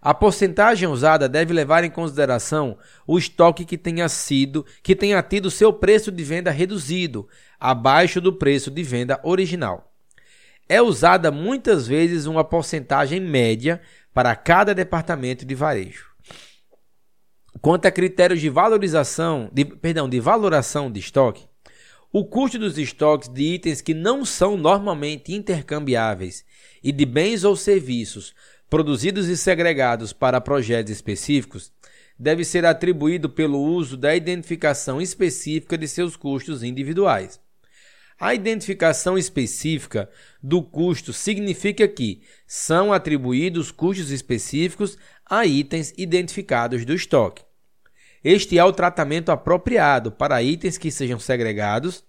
A 0.00 0.14
porcentagem 0.14 0.88
usada 0.88 1.28
deve 1.28 1.52
levar 1.52 1.84
em 1.84 1.90
consideração 1.90 2.78
o 3.06 3.18
estoque 3.18 3.64
que 3.64 3.76
tenha 3.76 4.08
sido, 4.08 4.64
que 4.82 4.94
tenha 4.94 5.22
tido 5.22 5.50
seu 5.50 5.72
preço 5.72 6.10
de 6.10 6.22
venda 6.22 6.50
reduzido, 6.50 7.28
abaixo 7.58 8.20
do 8.20 8.32
preço 8.32 8.70
de 8.70 8.82
venda 8.82 9.20
original. 9.22 9.87
É 10.68 10.82
usada 10.82 11.30
muitas 11.30 11.86
vezes 11.86 12.26
uma 12.26 12.44
porcentagem 12.44 13.20
média 13.20 13.80
para 14.12 14.36
cada 14.36 14.74
departamento 14.74 15.46
de 15.46 15.54
varejo. 15.54 16.06
Quanto 17.60 17.86
a 17.86 17.90
critérios 17.90 18.40
de 18.40 18.50
valorização, 18.50 19.48
de, 19.52 19.64
perdão, 19.64 20.08
de 20.08 20.20
valoração 20.20 20.90
de 20.90 21.00
estoque, 21.00 21.46
o 22.12 22.24
custo 22.24 22.58
dos 22.58 22.78
estoques 22.78 23.28
de 23.28 23.42
itens 23.42 23.80
que 23.80 23.94
não 23.94 24.24
são 24.24 24.56
normalmente 24.56 25.34
intercambiáveis 25.34 26.44
e 26.82 26.92
de 26.92 27.04
bens 27.04 27.44
ou 27.44 27.56
serviços 27.56 28.34
produzidos 28.70 29.28
e 29.28 29.36
segregados 29.36 30.12
para 30.12 30.40
projetos 30.40 30.92
específicos 30.92 31.72
deve 32.18 32.44
ser 32.44 32.66
atribuído 32.66 33.28
pelo 33.30 33.60
uso 33.60 33.96
da 33.96 34.14
identificação 34.14 35.00
específica 35.00 35.78
de 35.78 35.86
seus 35.86 36.16
custos 36.16 36.62
individuais. 36.62 37.40
A 38.20 38.34
identificação 38.34 39.16
específica 39.16 40.10
do 40.42 40.60
custo 40.60 41.12
significa 41.12 41.86
que 41.86 42.22
são 42.46 42.92
atribuídos 42.92 43.70
custos 43.70 44.10
específicos 44.10 44.98
a 45.24 45.46
itens 45.46 45.94
identificados 45.96 46.84
do 46.84 46.92
estoque. 46.92 47.44
Este 48.24 48.58
é 48.58 48.64
o 48.64 48.72
tratamento 48.72 49.30
apropriado 49.30 50.10
para 50.10 50.42
itens 50.42 50.76
que 50.76 50.90
sejam 50.90 51.20
segregados 51.20 52.04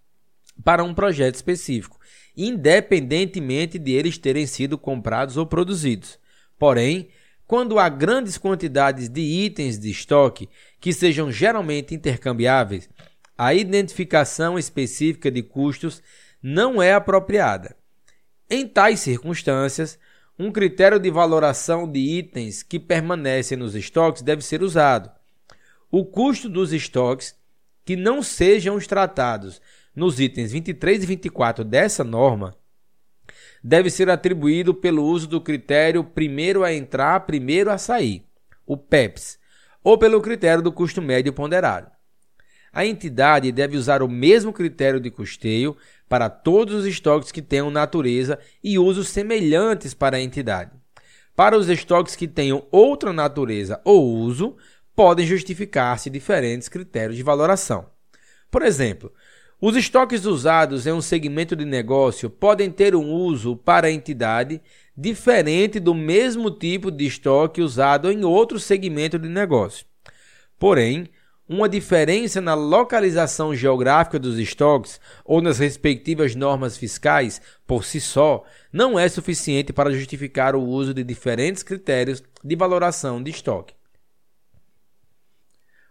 para 0.63 0.83
um 0.83 0.95
projeto 0.95 1.35
específico, 1.35 1.99
independentemente 2.35 3.77
de 3.77 3.91
eles 3.91 4.17
terem 4.17 4.47
sido 4.47 4.79
comprados 4.79 5.37
ou 5.37 5.45
produzidos. 5.45 6.17
Porém, 6.57 7.09
quando 7.45 7.77
há 7.77 7.87
grandes 7.87 8.37
quantidades 8.37 9.09
de 9.09 9.21
itens 9.21 9.77
de 9.77 9.91
estoque 9.91 10.49
que 10.79 10.91
sejam 10.91 11.31
geralmente 11.31 11.93
intercambiáveis, 11.93 12.89
a 13.39 13.53
identificação 13.53 14.59
específica 14.59 15.31
de 15.31 15.41
custos 15.41 16.03
não 16.43 16.81
é 16.81 16.93
apropriada. 16.93 17.73
Em 18.49 18.67
tais 18.67 18.99
circunstâncias, 18.99 19.97
um 20.37 20.51
critério 20.51 20.99
de 20.99 21.09
valoração 21.09 21.89
de 21.89 21.99
itens 21.99 22.61
que 22.61 22.77
permanecem 22.77 23.57
nos 23.57 23.75
estoques 23.75 24.21
deve 24.21 24.41
ser 24.41 24.61
usado. 24.61 25.09
O 25.89 26.05
custo 26.05 26.49
dos 26.49 26.73
estoques 26.73 27.33
que 27.85 27.95
não 27.95 28.21
sejam 28.21 28.75
os 28.75 28.85
tratados 28.85 29.61
nos 29.95 30.19
itens 30.19 30.51
23 30.51 31.03
e 31.03 31.05
24 31.05 31.63
dessa 31.63 32.03
norma 32.03 32.53
deve 33.63 33.89
ser 33.89 34.09
atribuído 34.09 34.73
pelo 34.73 35.05
uso 35.05 35.27
do 35.27 35.39
critério 35.39 36.03
primeiro 36.03 36.61
a 36.61 36.73
entrar, 36.73 37.21
primeiro 37.21 37.71
a 37.71 37.77
sair, 37.77 38.25
o 38.65 38.75
PEPS, 38.75 39.39
ou 39.81 39.97
pelo 39.97 40.19
critério 40.19 40.61
do 40.61 40.73
custo 40.73 41.01
médio 41.01 41.31
ponderado. 41.31 41.98
A 42.71 42.85
entidade 42.85 43.51
deve 43.51 43.77
usar 43.77 44.01
o 44.01 44.07
mesmo 44.07 44.53
critério 44.53 44.99
de 44.99 45.09
custeio 45.09 45.75
para 46.07 46.29
todos 46.29 46.75
os 46.75 46.85
estoques 46.85 47.31
que 47.31 47.41
tenham 47.41 47.71
natureza 47.71 48.39
e 48.63 48.77
usos 48.77 49.09
semelhantes 49.09 49.93
para 49.93 50.17
a 50.17 50.21
entidade. 50.21 50.71
Para 51.35 51.57
os 51.57 51.69
estoques 51.69 52.15
que 52.15 52.27
tenham 52.27 52.65
outra 52.71 53.13
natureza 53.13 53.79
ou 53.85 54.13
uso, 54.13 54.57
podem 54.95 55.25
justificar-se 55.25 56.09
diferentes 56.09 56.67
critérios 56.67 57.15
de 57.15 57.23
valoração. 57.23 57.85
Por 58.51 58.61
exemplo, 58.61 59.13
os 59.61 59.75
estoques 59.75 60.25
usados 60.25 60.87
em 60.87 60.91
um 60.91 61.01
segmento 61.01 61.55
de 61.55 61.65
negócio 61.65 62.29
podem 62.29 62.69
ter 62.69 62.95
um 62.95 63.11
uso 63.11 63.55
para 63.55 63.87
a 63.87 63.91
entidade 63.91 64.61
diferente 64.95 65.79
do 65.79 65.93
mesmo 65.93 66.51
tipo 66.51 66.89
de 66.91 67.05
estoque 67.05 67.61
usado 67.61 68.11
em 68.11 68.23
outro 68.23 68.59
segmento 68.59 69.19
de 69.19 69.29
negócio. 69.29 69.85
Porém, 70.57 71.09
uma 71.49 71.67
diferença 71.67 72.39
na 72.39 72.53
localização 72.53 73.55
geográfica 73.55 74.19
dos 74.19 74.37
estoques 74.37 75.01
ou 75.25 75.41
nas 75.41 75.57
respectivas 75.57 76.35
normas 76.35 76.77
fiscais, 76.77 77.41
por 77.65 77.83
si 77.83 77.99
só, 77.99 78.45
não 78.71 78.99
é 78.99 79.09
suficiente 79.09 79.73
para 79.73 79.91
justificar 79.91 80.55
o 80.55 80.61
uso 80.61 80.93
de 80.93 81.03
diferentes 81.03 81.63
critérios 81.63 82.23
de 82.43 82.55
valoração 82.55 83.21
de 83.21 83.31
estoque. 83.31 83.73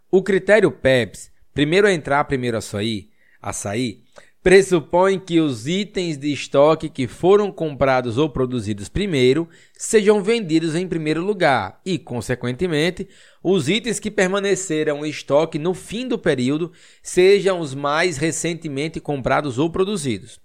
O 0.09 0.23
critério 0.23 0.71
PEPS, 0.71 1.33
primeiro 1.53 1.89
a 1.89 1.93
entrar, 1.93 2.25
primeiro 2.25 2.57
a 2.57 2.61
sair, 2.61 3.11
a 3.43 3.53
sair, 3.53 4.05
pressupõe 4.49 5.19
que 5.19 5.41
os 5.41 5.67
itens 5.67 6.17
de 6.17 6.33
estoque 6.33 6.89
que 6.89 7.07
foram 7.07 7.53
comprados 7.53 8.17
ou 8.17 8.31
produzidos 8.31 8.89
primeiro 8.89 9.47
sejam 9.77 10.23
vendidos 10.23 10.75
em 10.75 10.89
primeiro 10.89 11.23
lugar 11.23 11.79
e, 11.85 11.99
consequentemente, 11.99 13.07
os 13.45 13.69
itens 13.69 14.01
que 14.01 14.11
permaneceram 14.11 15.05
em 15.05 15.11
estoque 15.11 15.59
no 15.59 15.75
fim 15.75 16.09
do 16.09 16.19
período 16.19 16.73
sejam 17.03 17.61
os 17.61 17.75
mais 17.75 18.17
recentemente 18.17 18.99
comprados 19.01 19.59
ou 19.59 19.69
produzidos. 19.69 20.41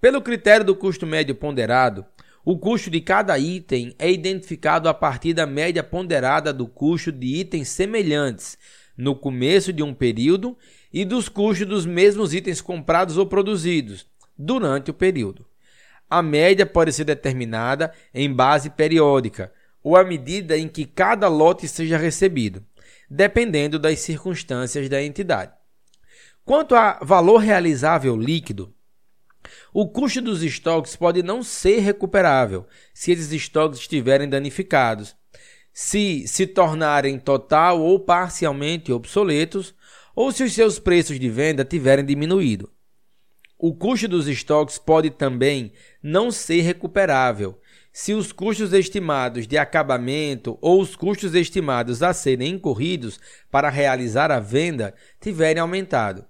Pelo 0.00 0.22
critério 0.22 0.64
do 0.64 0.76
custo 0.76 1.04
médio 1.04 1.34
ponderado, 1.34 2.06
o 2.44 2.56
custo 2.56 2.90
de 2.90 3.00
cada 3.00 3.36
item 3.40 3.92
é 3.98 4.08
identificado 4.08 4.88
a 4.88 4.94
partir 4.94 5.34
da 5.34 5.46
média 5.46 5.82
ponderada 5.82 6.52
do 6.52 6.68
custo 6.68 7.10
de 7.10 7.40
itens 7.40 7.66
semelhantes 7.66 8.56
no 8.96 9.16
começo 9.16 9.72
de 9.72 9.82
um 9.82 9.92
período 9.92 10.56
e 10.92 11.04
dos 11.04 11.28
custos 11.28 11.66
dos 11.66 11.86
mesmos 11.86 12.34
itens 12.34 12.60
comprados 12.60 13.16
ou 13.16 13.26
produzidos 13.26 14.06
durante 14.36 14.90
o 14.90 14.94
período. 14.94 15.46
A 16.08 16.20
média 16.22 16.66
pode 16.66 16.92
ser 16.92 17.04
determinada 17.04 17.92
em 18.12 18.32
base 18.32 18.70
periódica 18.70 19.52
ou 19.82 19.96
à 19.96 20.04
medida 20.04 20.56
em 20.56 20.68
que 20.68 20.84
cada 20.84 21.26
lote 21.28 21.66
seja 21.66 21.96
recebido, 21.96 22.64
dependendo 23.08 23.78
das 23.78 24.00
circunstâncias 24.00 24.88
da 24.88 25.02
entidade. 25.02 25.52
Quanto 26.44 26.74
a 26.74 26.98
valor 27.02 27.38
realizável 27.38 28.16
líquido, 28.16 28.74
o 29.72 29.88
custo 29.88 30.20
dos 30.20 30.42
estoques 30.42 30.94
pode 30.94 31.22
não 31.22 31.42
ser 31.42 31.78
recuperável 31.80 32.66
se 32.92 33.12
esses 33.12 33.32
estoques 33.32 33.80
estiverem 33.80 34.28
danificados, 34.28 35.16
se 35.72 36.28
se 36.28 36.46
tornarem 36.46 37.18
total 37.18 37.80
ou 37.80 37.98
parcialmente 37.98 38.92
obsoletos 38.92 39.74
ou 40.14 40.30
se 40.32 40.44
os 40.44 40.52
seus 40.52 40.78
preços 40.78 41.18
de 41.18 41.28
venda 41.28 41.64
tiverem 41.64 42.04
diminuído. 42.04 42.70
O 43.58 43.74
custo 43.74 44.08
dos 44.08 44.26
estoques 44.26 44.76
pode 44.76 45.10
também 45.10 45.72
não 46.02 46.30
ser 46.30 46.62
recuperável 46.62 47.60
se 47.92 48.14
os 48.14 48.32
custos 48.32 48.72
estimados 48.72 49.46
de 49.46 49.58
acabamento 49.58 50.58
ou 50.60 50.80
os 50.80 50.96
custos 50.96 51.34
estimados 51.34 52.02
a 52.02 52.12
serem 52.12 52.54
incorridos 52.54 53.20
para 53.50 53.68
realizar 53.68 54.30
a 54.30 54.40
venda 54.40 54.94
tiverem 55.20 55.60
aumentado. 55.60 56.24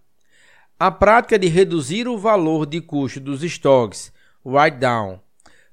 A 0.79 0.91
prática 0.91 1.39
de 1.39 1.47
reduzir 1.47 2.09
o 2.09 2.19
valor 2.19 2.67
de 2.67 2.81
custo 2.81 3.21
dos 3.21 3.45
estoques, 3.45 4.13
write 4.45 4.79
down, 4.79 5.21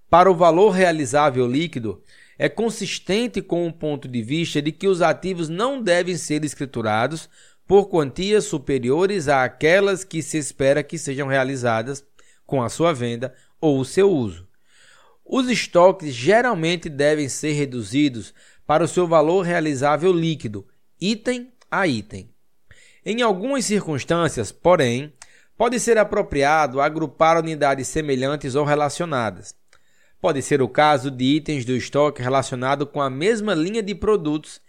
para 0.10 0.32
o 0.32 0.36
valor 0.36 0.70
realizável 0.70 1.48
líquido 1.48 2.02
é 2.38 2.48
consistente 2.48 3.42
com 3.42 3.68
o 3.68 3.74
ponto 3.74 4.08
de 4.08 4.22
vista 4.22 4.62
de 4.62 4.72
que 4.72 4.88
os 4.88 5.02
ativos 5.02 5.50
não 5.50 5.82
devem 5.82 6.16
ser 6.16 6.46
escriturados 6.46 7.30
por 7.70 7.88
quantias 7.88 8.46
superiores 8.46 9.28
àquelas 9.28 10.04
que 10.04 10.24
se 10.24 10.40
espera 10.40 10.82
que 10.82 10.98
sejam 10.98 11.28
realizadas 11.28 12.04
com 12.44 12.64
a 12.64 12.68
sua 12.68 12.92
venda 12.92 13.32
ou 13.62 13.80
o 13.80 13.86
seu 13.86 14.10
uso. 14.10 14.48
Os 15.24 15.48
estoques 15.48 16.12
geralmente 16.12 16.90
devem 16.90 17.30
ser 17.30 17.52
reduzidos 17.52 18.34
para 18.66 18.84
o 18.84 18.88
seu 18.88 19.08
valor 19.08 19.44
realizável 19.44 20.12
líquido, 20.12 20.68
item 21.00 21.54
a 21.70 21.88
item. 21.88 22.34
Em 23.06 23.22
algumas 23.22 23.66
circunstâncias, 23.66 24.52
porém, 24.52 25.14
pode 25.56 25.80
ser 25.80 26.00
apropriado 26.00 26.82
agrupar 26.82 27.38
unidades 27.38 27.88
semelhantes 27.88 28.56
ou 28.56 28.66
relacionadas. 28.66 29.54
Pode 30.20 30.42
ser 30.42 30.60
o 30.60 30.68
caso 30.68 31.12
de 31.12 31.24
itens 31.24 31.66
do 31.66 31.76
estoque 31.76 32.20
relacionado 32.20 32.88
com 32.88 33.00
a 33.00 33.12
mesma 33.12 33.54
linha 33.54 33.84
de 33.84 33.94
produtos 33.94 34.60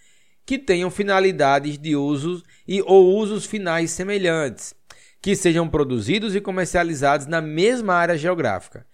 que 0.50 0.58
tenham 0.58 0.90
finalidades 0.90 1.78
de 1.78 1.94
uso 1.94 2.42
e 2.66 2.82
ou 2.82 3.16
usos 3.16 3.46
finais 3.46 3.92
semelhantes, 3.92 4.74
que 5.22 5.36
sejam 5.36 5.68
produzidos 5.68 6.34
e 6.34 6.40
comercializados 6.40 7.28
na 7.28 7.40
mesma 7.40 7.94
área 7.94 8.18
geográfica 8.18 8.84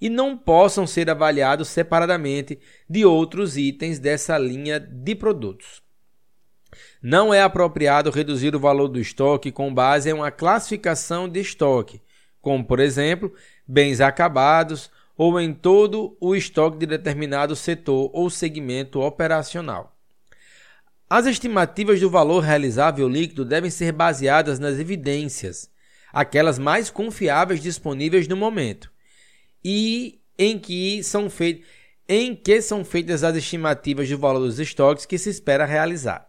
e 0.00 0.10
não 0.10 0.36
possam 0.36 0.88
ser 0.88 1.08
avaliados 1.08 1.68
separadamente 1.68 2.58
de 2.90 3.04
outros 3.04 3.56
itens 3.56 4.00
dessa 4.00 4.36
linha 4.36 4.80
de 4.80 5.14
produtos. 5.14 5.80
Não 7.00 7.32
é 7.32 7.42
apropriado 7.42 8.10
reduzir 8.10 8.56
o 8.56 8.58
valor 8.58 8.88
do 8.88 8.98
estoque 8.98 9.52
com 9.52 9.72
base 9.72 10.10
em 10.10 10.14
uma 10.14 10.32
classificação 10.32 11.28
de 11.28 11.38
estoque, 11.38 12.02
como 12.40 12.64
por 12.64 12.80
exemplo, 12.80 13.32
bens 13.64 14.00
acabados 14.00 14.90
ou 15.16 15.40
em 15.40 15.54
todo 15.54 16.16
o 16.20 16.34
estoque 16.34 16.76
de 16.76 16.86
determinado 16.86 17.54
setor 17.54 18.10
ou 18.12 18.28
segmento 18.28 19.00
operacional. 19.00 19.93
As 21.08 21.26
estimativas 21.26 22.00
do 22.00 22.08
valor 22.08 22.40
realizável 22.40 23.08
líquido 23.08 23.44
devem 23.44 23.70
ser 23.70 23.92
baseadas 23.92 24.58
nas 24.58 24.78
evidências, 24.78 25.70
aquelas 26.12 26.58
mais 26.58 26.90
confiáveis 26.90 27.60
disponíveis 27.62 28.26
no 28.26 28.36
momento, 28.36 28.90
e 29.62 30.20
em 30.38 30.58
que 30.58 31.02
são 31.02 31.28
feitas 31.28 31.66
em 32.06 32.36
que 32.36 32.60
são 32.60 32.84
feitas 32.84 33.24
as 33.24 33.34
estimativas 33.34 34.08
do 34.10 34.18
valor 34.18 34.40
dos 34.40 34.58
estoques 34.58 35.06
que 35.06 35.16
se 35.16 35.30
espera 35.30 35.64
realizar. 35.64 36.28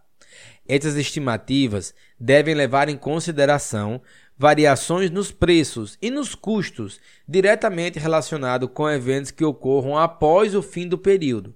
Essas 0.67 0.95
estimativas 0.95 1.93
devem 2.17 2.55
levar 2.55 2.87
em 2.87 2.97
consideração 2.97 4.01
variações 4.37 5.11
nos 5.11 5.31
preços 5.31 5.97
e 6.01 6.09
nos 6.09 6.33
custos 6.33 6.99
diretamente 7.27 7.99
relacionados 7.99 8.69
com 8.73 8.89
eventos 8.89 9.31
que 9.31 9.43
ocorram 9.43 9.97
após 9.97 10.55
o 10.55 10.61
fim 10.61 10.87
do 10.87 10.97
período, 10.97 11.53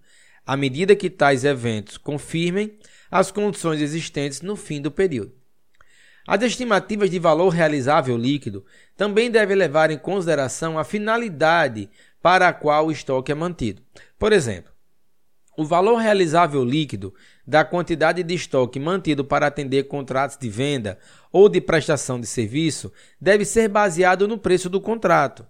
à 0.49 0.57
medida 0.57 0.95
que 0.95 1.11
tais 1.11 1.45
eventos 1.45 1.95
confirmem 1.95 2.79
as 3.11 3.29
condições 3.29 3.81
existentes 3.81 4.41
no 4.41 4.55
fim 4.55 4.81
do 4.81 4.89
período. 4.89 5.31
As 6.27 6.41
estimativas 6.41 7.11
de 7.11 7.19
valor 7.19 7.49
realizável 7.49 8.17
líquido 8.17 8.65
também 8.97 9.29
devem 9.29 9.55
levar 9.55 9.91
em 9.91 9.97
consideração 9.99 10.79
a 10.79 10.83
finalidade 10.83 11.87
para 12.19 12.47
a 12.47 12.53
qual 12.53 12.87
o 12.87 12.91
estoque 12.91 13.31
é 13.31 13.35
mantido. 13.35 13.83
Por 14.17 14.33
exemplo, 14.33 14.71
o 15.55 15.63
valor 15.63 15.97
realizável 15.97 16.65
líquido 16.65 17.13
da 17.45 17.63
quantidade 17.63 18.23
de 18.23 18.33
estoque 18.33 18.79
mantido 18.79 19.23
para 19.23 19.45
atender 19.45 19.83
contratos 19.83 20.35
de 20.35 20.49
venda 20.49 20.97
ou 21.31 21.47
de 21.47 21.61
prestação 21.61 22.19
de 22.19 22.25
serviço 22.25 22.91
deve 23.21 23.45
ser 23.45 23.69
baseado 23.69 24.27
no 24.27 24.35
preço 24.35 24.67
do 24.67 24.81
contrato. 24.81 25.45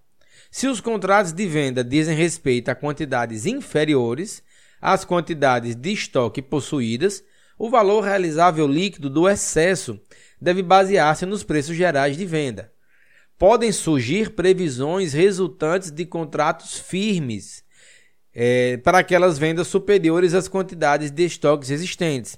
Se 0.52 0.68
os 0.68 0.82
contratos 0.82 1.32
de 1.32 1.48
venda 1.48 1.86
dizem 1.86 2.18
respeito 2.18 2.68
a 2.68 2.76
quantidades 2.76 3.46
inferiores 3.46 4.44
às 4.82 5.04
quantidades 5.04 5.76
de 5.76 5.92
estoque 5.92 6.42
possuídas, 6.42 7.24
o 7.58 7.70
valor 7.70 8.02
realizável 8.02 8.68
líquido 8.68 9.10
do 9.10 9.28
excesso 9.28 10.00
deve 10.42 10.64
basear-se 10.64 11.26
nos 11.26 11.44
preços 11.44 11.76
gerais 11.76 12.16
de 12.16 12.26
venda. 12.26 12.72
Podem 13.38 13.72
surgir 13.72 14.32
previsões 14.32 15.14
resultantes 15.14 15.92
de 15.92 16.06
contratos 16.06 16.80
firmes 16.80 17.64
é, 18.34 18.78
para 18.78 19.00
aquelas 19.00 19.38
vendas 19.38 19.68
superiores 19.68 20.34
às 20.34 20.48
quantidades 20.48 21.12
de 21.12 21.26
estoques 21.26 21.70
existentes, 21.70 22.38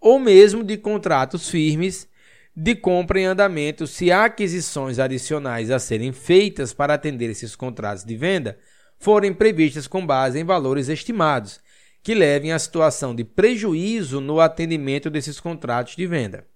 ou 0.00 0.18
mesmo 0.18 0.62
de 0.62 0.76
contratos 0.76 1.48
firmes 1.48 2.08
de 2.56 2.74
compra 2.74 3.20
em 3.20 3.24
andamento 3.24 3.86
se 3.86 4.12
aquisições 4.12 4.98
adicionais 4.98 5.70
a 5.70 5.78
serem 5.78 6.12
feitas 6.12 6.72
para 6.72 6.94
atender 6.94 7.28
esses 7.30 7.56
contratos 7.56 8.04
de 8.04 8.16
venda 8.16 8.56
forem 8.98 9.34
previstas 9.34 9.86
com 9.86 10.06
base 10.06 10.38
em 10.38 10.44
valores 10.44 10.88
estimados, 10.88 11.60
que 12.04 12.14
levem 12.14 12.52
à 12.52 12.58
situação 12.58 13.14
de 13.14 13.24
prejuízo 13.24 14.20
no 14.20 14.38
atendimento 14.38 15.08
desses 15.08 15.40
contratos 15.40 15.96
de 15.96 16.06
venda. 16.06 16.46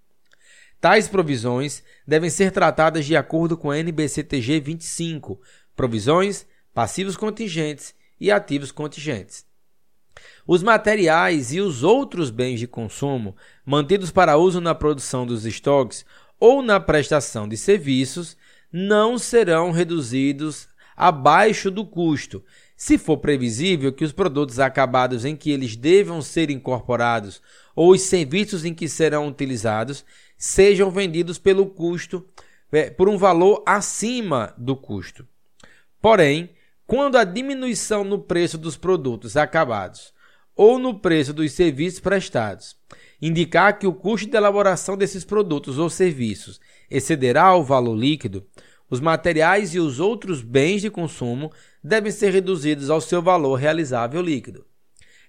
Tais 0.79 1.09
provisões 1.09 1.83
devem 2.07 2.29
ser 2.29 2.53
tratadas 2.53 3.07
de 3.07 3.17
acordo 3.17 3.57
com 3.57 3.71
a 3.71 3.79
NBCTG 3.79 4.61
25, 4.61 5.41
provisões, 5.75 6.47
passivos 6.75 7.17
contingentes 7.17 7.95
e 8.21 8.31
ativos 8.31 8.71
contingentes. 8.71 9.47
Os 10.47 10.63
materiais 10.63 11.51
e 11.55 11.61
os 11.61 11.83
outros 11.83 12.29
bens 12.29 12.61
de 12.61 12.67
consumo 12.67 13.35
mantidos 13.65 14.11
para 14.11 14.37
uso 14.37 14.61
na 14.61 14.75
produção 14.75 15.27
dos 15.27 15.47
estoques 15.47 16.05
ou 16.39 16.61
na 16.61 16.79
prestação 16.79 17.49
de 17.49 17.57
serviços 17.57 18.37
não 18.71 19.19
serão 19.19 19.71
reduzidos 19.71 20.69
abaixo 20.95 21.71
do 21.71 21.87
custo, 21.87 22.45
se 22.79 22.97
for 22.97 23.19
previsível 23.19 23.93
que 23.93 24.05
os 24.05 24.13
produtos 24.13 24.61
acabados 24.61 25.25
em 25.25 25.35
que 25.35 25.51
eles 25.51 25.75
devam 25.75 26.23
ser 26.23 26.49
incorporados 26.49 27.43
ou 27.75 27.91
os 27.91 28.03
serviços 28.03 28.65
em 28.65 28.73
que 28.73 28.89
serão 28.89 29.27
utilizados 29.27 30.05
sejam 30.37 30.89
vendidos 30.89 31.41
pelo 31.41 31.67
custo 31.67 32.25
é, 32.71 32.89
por 32.89 33.09
um 33.09 33.19
valor 33.19 33.65
acima 33.67 34.55
do 34.57 34.77
custo. 34.77 35.27
Porém, 36.01 36.51
quando 36.87 37.19
a 37.19 37.25
diminuição 37.25 38.05
no 38.05 38.21
preço 38.21 38.57
dos 38.57 38.77
produtos 38.77 39.37
acabados 39.37 40.15
ou 40.55 40.79
no 40.79 41.01
preço 41.01 41.33
dos 41.33 41.51
serviços 41.51 41.99
prestados 41.99 42.77
indicar 43.21 43.77
que 43.77 43.89
o 43.89 43.93
custo 43.93 44.31
de 44.31 44.37
elaboração 44.37 44.97
desses 44.97 45.25
produtos 45.25 45.79
ou 45.79 45.91
serviços 45.91 46.61
excederá 46.89 47.53
o 47.57 47.65
valor 47.65 47.97
líquido, 47.97 48.47
os 48.89 49.01
materiais 49.01 49.75
e 49.75 49.81
os 49.81 49.99
outros 49.99 50.41
bens 50.41 50.81
de 50.81 50.91
consumo 50.91 51.53
devem 51.89 52.13
ser 52.13 52.31
reduzidos 52.31 52.91
ao 52.91 53.01
seu 53.01 53.21
valor 53.21 53.55
realizável 53.55 54.21
líquido. 54.21 54.65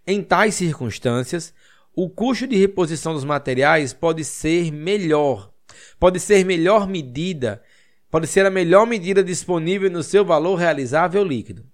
Em 0.05 0.21
tais 0.21 0.55
circunstâncias, 0.55 1.53
o 1.95 2.09
custo 2.09 2.45
de 2.45 2.55
reposição 2.57 3.13
dos 3.13 3.23
materiais 3.23 3.93
pode 3.93 4.23
ser 4.23 4.71
melhor, 4.71 5.51
pode 5.99 6.19
ser 6.19 6.45
melhor 6.45 6.87
medida, 6.87 7.63
pode 8.11 8.27
ser 8.27 8.45
a 8.45 8.49
melhor 8.49 8.85
medida 8.85 9.23
disponível 9.23 9.89
no 9.89 10.03
seu 10.03 10.23
valor 10.25 10.55
realizável 10.55 11.23
líquido. 11.23 11.65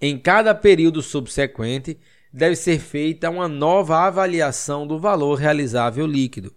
Em 0.00 0.18
cada 0.18 0.54
período 0.54 1.00
subsequente, 1.02 1.98
deve 2.32 2.56
ser 2.56 2.78
feita 2.78 3.30
uma 3.30 3.48
nova 3.48 4.00
avaliação 4.00 4.86
do 4.86 4.98
valor 4.98 5.36
realizável 5.36 6.06
líquido. 6.06 6.52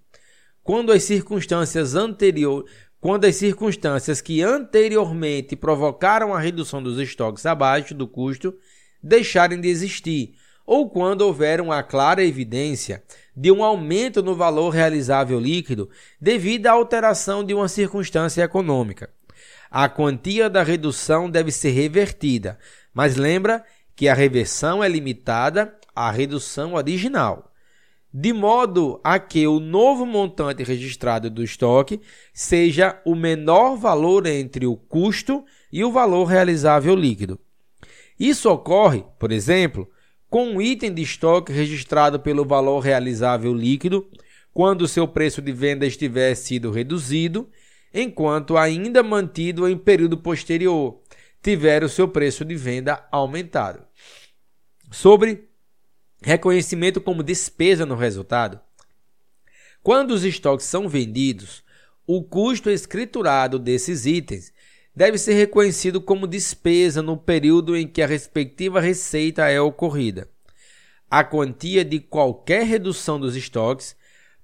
Quando 0.63 0.91
as 0.91 1.03
circunstâncias 1.03 1.95
anteriores 1.95 2.69
quando 2.99 3.25
as 3.25 3.35
circunstâncias 3.35 4.21
que 4.21 4.41
anteriormente 4.41 5.55
provocaram 5.55 6.33
a 6.33 6.39
redução 6.39 6.81
dos 6.81 6.99
estoques 6.99 7.45
abaixo 7.45 7.93
do 7.93 8.07
custo 8.07 8.55
deixarem 9.01 9.61
de 9.61 9.67
existir, 9.67 10.33
ou 10.65 10.89
quando 10.89 11.21
houver 11.21 11.61
uma 11.61 11.81
clara 11.83 12.23
evidência 12.23 13.03
de 13.35 13.51
um 13.51 13.63
aumento 13.63 14.21
no 14.23 14.35
valor 14.35 14.69
realizável 14.69 15.39
líquido 15.39 15.89
devido 16.19 16.67
à 16.67 16.71
alteração 16.71 17.43
de 17.43 17.53
uma 17.53 17.67
circunstância 17.67 18.43
econômica. 18.43 19.09
A 19.69 19.87
quantia 19.87 20.49
da 20.49 20.63
redução 20.63 21.29
deve 21.29 21.51
ser 21.51 21.69
revertida, 21.69 22.57
mas 22.93 23.15
lembra 23.15 23.63
que 23.95 24.07
a 24.07 24.13
reversão 24.13 24.83
é 24.83 24.89
limitada 24.89 25.73
à 25.95 26.09
redução 26.09 26.73
original 26.73 27.46
de 28.19 28.33
modo 28.33 28.99
a 29.03 29.19
que 29.19 29.45
o 29.45 29.59
novo 29.59 30.03
montante 30.03 30.63
registrado 30.63 31.29
do 31.29 31.43
estoque 31.43 32.01
seja 32.33 32.99
o 33.05 33.13
menor 33.13 33.77
valor 33.77 34.25
entre 34.25 34.65
o 34.65 34.75
custo 34.75 35.45
e 35.71 35.83
o 35.83 35.91
valor 35.91 36.23
realizável 36.23 36.95
líquido. 36.95 37.39
Isso 38.19 38.49
ocorre, 38.49 39.05
por 39.19 39.31
exemplo, 39.31 39.87
com 40.31 40.47
um 40.47 40.59
item 40.59 40.91
de 40.91 41.03
estoque 41.03 41.53
registrado 41.53 42.19
pelo 42.19 42.43
valor 42.43 42.79
realizável 42.79 43.53
líquido 43.53 44.09
quando 44.51 44.87
seu 44.87 45.07
preço 45.07 45.39
de 45.39 45.51
venda 45.51 45.85
estiver 45.85 46.33
sido 46.33 46.71
reduzido, 46.71 47.47
enquanto 47.93 48.57
ainda 48.57 49.03
mantido 49.03 49.69
em 49.69 49.77
período 49.77 50.17
posterior 50.17 50.99
tiver 51.43 51.83
o 51.83 51.89
seu 51.89 52.07
preço 52.07 52.43
de 52.43 52.55
venda 52.55 53.07
aumentado. 53.11 53.83
Sobre 54.89 55.46
reconhecimento 56.21 56.99
como 56.99 57.23
despesa 57.23 57.85
no 57.85 57.95
resultado. 57.95 58.59
Quando 59.83 60.11
os 60.11 60.23
estoques 60.23 60.65
são 60.65 60.89
vendidos, 60.89 61.63
o 62.05 62.23
custo 62.23 62.69
escriturado 62.69 63.59
desses 63.59 64.05
itens 64.05 64.51
deve 64.95 65.17
ser 65.17 65.33
reconhecido 65.33 66.01
como 66.01 66.25
despesa 66.25 67.01
no 67.01 67.15
período 67.15 67.77
em 67.77 67.87
que 67.87 68.01
a 68.01 68.07
respectiva 68.07 68.81
receita 68.81 69.47
é 69.47 69.61
ocorrida. 69.61 70.27
A 71.09 71.23
quantia 71.23 71.85
de 71.85 71.99
qualquer 71.99 72.65
redução 72.65 73.19
dos 73.19 73.35
estoques 73.35 73.95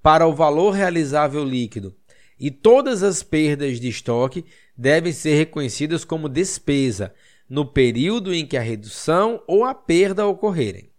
para 0.01 0.27
o 0.27 0.33
valor 0.33 0.71
realizável 0.71 1.43
líquido 1.43 1.95
e 2.39 2.51
todas 2.51 3.03
as 3.03 3.23
perdas 3.23 3.79
de 3.79 3.89
estoque 3.89 4.45
devem 4.77 5.11
ser 5.11 5.35
reconhecidas 5.35 6.05
como 6.05 6.29
despesa 6.29 7.13
no 7.49 7.65
período 7.65 8.33
em 8.33 8.45
que 8.45 8.55
a 8.55 8.61
redução 8.61 9.43
ou 9.47 9.65
a 9.65 9.73
perda 9.73 10.25
ocorrerem 10.25 10.92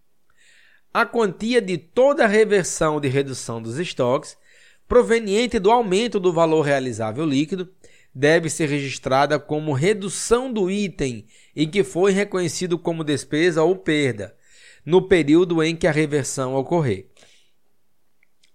a 0.95 1.05
quantia 1.05 1.61
de 1.61 1.77
toda 1.77 2.23
a 2.23 2.29
reversão 2.29 3.01
de 3.01 3.09
redução 3.09 3.61
dos 3.61 3.81
estoques 3.81 4.39
proveniente 4.87 5.59
do 5.59 5.73
aumento 5.73 6.21
do 6.21 6.33
valor 6.33 6.63
realizável 6.63 7.27
líquido 7.27 7.69
deve 8.15 8.49
ser 8.49 8.69
registrada 8.69 9.41
como 9.41 9.73
redução 9.73 10.53
do 10.53 10.71
item 10.71 11.27
em 11.57 11.69
que 11.69 11.83
foi 11.83 12.13
reconhecido 12.13 12.79
como 12.79 13.03
despesa 13.03 13.65
ou 13.65 13.75
perda, 13.75 14.37
no 14.87 15.09
período 15.09 15.65
em 15.65 15.75
que 15.75 15.89
a 15.89 15.91
reversão 15.91 16.55
ocorrer. 16.55 17.09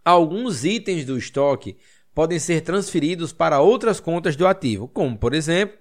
Alguns 0.05 0.63
itens 0.63 1.03
do 1.03 1.17
estoque 1.17 1.75
podem 2.15 2.39
ser 2.39 2.61
transferidos 2.61 3.33
para 3.33 3.59
outras 3.59 3.99
contas 3.99 4.37
do 4.37 4.47
ativo, 4.47 4.87
como, 4.87 5.17
por 5.17 5.33
exemplo, 5.33 5.77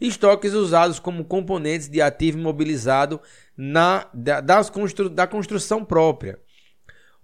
estoques 0.00 0.54
usados 0.54 0.98
como 0.98 1.24
componentes 1.24 1.88
de 1.88 2.00
ativo 2.00 2.38
imobilizado 2.38 3.20
na, 3.56 4.08
da, 4.14 4.40
das 4.40 4.70
constru, 4.70 5.08
da 5.08 5.26
construção 5.26 5.84
própria. 5.84 6.38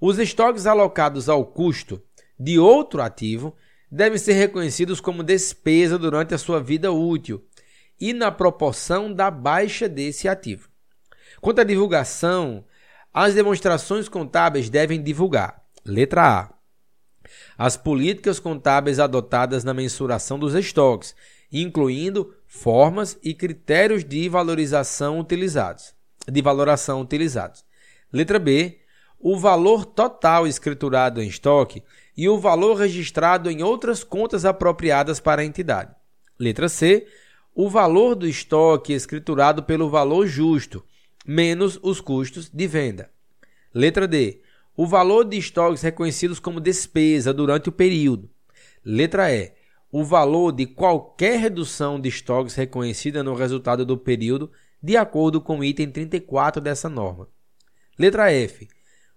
Os 0.00 0.18
estoques 0.18 0.66
alocados 0.66 1.28
ao 1.28 1.44
custo 1.44 2.02
de 2.38 2.58
outro 2.58 3.00
ativo 3.00 3.56
devem 3.90 4.18
ser 4.18 4.34
reconhecidos 4.34 5.00
como 5.00 5.22
despesa 5.22 5.98
durante 5.98 6.34
a 6.34 6.38
sua 6.38 6.60
vida 6.60 6.92
útil 6.92 7.44
e 7.98 8.12
na 8.12 8.30
proporção 8.30 9.12
da 9.12 9.30
baixa 9.30 9.88
desse 9.88 10.28
ativo. 10.28 10.68
Quanto 11.40 11.60
à 11.60 11.64
divulgação, 11.64 12.64
as 13.12 13.34
demonstrações 13.34 14.08
contábeis 14.08 14.68
devem 14.68 15.02
divulgar. 15.02 15.62
Letra 15.84 16.40
A. 16.40 16.54
As 17.56 17.76
políticas 17.76 18.38
contábeis 18.38 19.00
adotadas 19.00 19.64
na 19.64 19.72
mensuração 19.72 20.38
dos 20.38 20.54
estoques, 20.54 21.14
incluindo 21.52 22.34
formas 22.46 23.18
e 23.22 23.34
critérios 23.34 24.04
de 24.04 24.28
valorização 24.28 25.20
utilizados, 25.20 25.94
de 26.30 26.42
valoração 26.42 27.00
utilizados. 27.00 27.64
Letra 28.12 28.38
B. 28.38 28.78
O 29.18 29.38
valor 29.38 29.86
total 29.86 30.46
escriturado 30.46 31.22
em 31.22 31.28
estoque 31.28 31.82
e 32.16 32.28
o 32.28 32.38
valor 32.38 32.74
registrado 32.74 33.50
em 33.50 33.62
outras 33.62 34.04
contas 34.04 34.44
apropriadas 34.44 35.20
para 35.20 35.42
a 35.42 35.44
entidade. 35.44 35.94
Letra 36.38 36.68
C. 36.68 37.06
O 37.54 37.70
valor 37.70 38.14
do 38.14 38.28
estoque 38.28 38.92
escriturado 38.92 39.62
pelo 39.62 39.88
valor 39.88 40.26
justo, 40.26 40.84
menos 41.26 41.78
os 41.82 42.00
custos 42.00 42.50
de 42.50 42.66
venda. 42.66 43.10
Letra 43.72 44.06
D. 44.06 44.42
O 44.76 44.86
valor 44.86 45.24
de 45.24 45.38
estoques 45.38 45.80
reconhecidos 45.80 46.38
como 46.38 46.60
despesa 46.60 47.32
durante 47.32 47.70
o 47.70 47.72
período. 47.72 48.30
Letra 48.84 49.32
E. 49.34 49.55
O 49.90 50.04
valor 50.04 50.52
de 50.52 50.66
qualquer 50.66 51.38
redução 51.38 52.00
de 52.00 52.08
estoques 52.08 52.54
reconhecida 52.54 53.22
no 53.22 53.34
resultado 53.34 53.84
do 53.84 53.96
período, 53.96 54.50
de 54.82 54.96
acordo 54.96 55.40
com 55.40 55.60
o 55.60 55.64
item 55.64 55.90
34 55.90 56.60
dessa 56.60 56.88
norma. 56.88 57.28
Letra 57.98 58.32
F. 58.32 58.68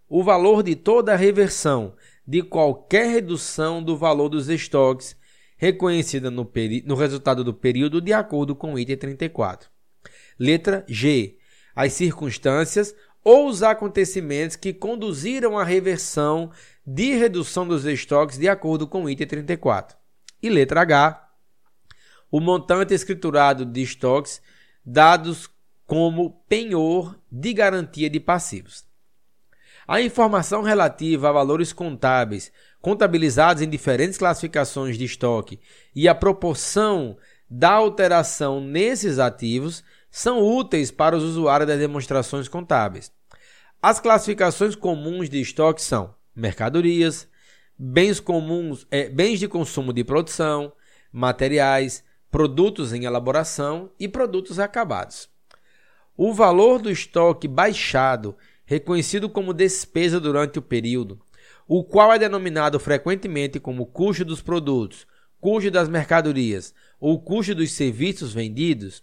O 0.07 0.23
valor 0.23 0.63
de 0.63 0.75
toda 0.75 1.13
a 1.13 1.17
reversão 1.17 1.95
de 2.25 2.41
qualquer 2.43 3.07
redução 3.07 3.83
do 3.83 3.97
valor 3.97 4.29
dos 4.29 4.49
estoques 4.49 5.17
reconhecida 5.57 6.31
no, 6.31 6.49
no 6.85 6.95
resultado 6.95 7.43
do 7.43 7.53
período, 7.53 7.99
de 7.99 8.13
acordo 8.13 8.55
com 8.55 8.73
o 8.73 8.79
item 8.79 8.95
34. 8.95 9.69
Letra 10.39 10.85
G. 10.87 11.37
As 11.75 11.93
circunstâncias 11.93 12.95
ou 13.23 13.47
os 13.47 13.61
acontecimentos 13.61 14.55
que 14.55 14.73
conduziram 14.73 15.57
à 15.57 15.63
reversão 15.63 16.49
de 16.85 17.13
redução 17.13 17.67
dos 17.67 17.85
estoques 17.85 18.37
de 18.37 18.47
acordo 18.47 18.87
com 18.87 19.03
o 19.03 19.09
item 19.09 19.27
34. 19.27 19.98
E 20.41 20.49
letra 20.49 20.81
H, 20.81 21.29
o 22.31 22.39
montante 22.39 22.93
escriturado 22.93 23.65
de 23.65 23.81
estoques 23.81 24.41
dados 24.85 25.49
como 25.85 26.43
penhor 26.47 27.19
de 27.31 27.53
garantia 27.53 28.09
de 28.09 28.19
passivos. 28.19 28.85
A 29.87 29.99
informação 30.01 30.61
relativa 30.61 31.29
a 31.29 31.31
valores 31.31 31.73
contábeis 31.73 32.51
contabilizados 32.79 33.63
em 33.63 33.69
diferentes 33.69 34.17
classificações 34.17 34.97
de 34.97 35.05
estoque 35.05 35.59
e 35.95 36.07
a 36.07 36.13
proporção 36.13 37.17
da 37.49 37.71
alteração 37.71 38.61
nesses 38.61 39.17
ativos 39.17 39.83
são 40.11 40.45
úteis 40.45 40.91
para 40.91 41.17
os 41.17 41.23
usuários 41.23 41.67
das 41.67 41.79
demonstrações 41.79 42.47
contábeis. 42.47 43.11
As 43.81 43.99
classificações 43.99 44.75
comuns 44.75 45.29
de 45.29 45.41
estoque 45.41 45.81
são 45.81 46.13
mercadorias, 46.35 47.27
bens 47.81 48.19
comuns, 48.19 48.85
é, 48.91 49.07
bens 49.07 49.39
de 49.39 49.47
consumo 49.47 49.93
de 49.93 50.03
produção, 50.03 50.73
materiais, 51.13 52.03
produtos 52.29 52.91
em 52.91 53.05
elaboração 53.05 53.89
e 53.97 54.05
produtos 54.05 54.59
acabados. 54.59 55.29
O 56.17 56.33
valor 56.33 56.81
do 56.81 56.91
estoque 56.91 57.47
baixado, 57.47 58.35
reconhecido 58.65 59.29
como 59.29 59.53
despesa 59.53 60.19
durante 60.19 60.59
o 60.59 60.61
período, 60.61 61.21
o 61.65 61.81
qual 61.81 62.11
é 62.11 62.19
denominado 62.19 62.77
frequentemente 62.79 63.61
como 63.61 63.85
custo 63.85 64.25
dos 64.25 64.41
produtos, 64.41 65.07
custo 65.39 65.71
das 65.71 65.87
mercadorias 65.87 66.73
ou 66.99 67.21
custo 67.21 67.55
dos 67.55 67.71
serviços 67.71 68.33
vendidos, 68.33 69.01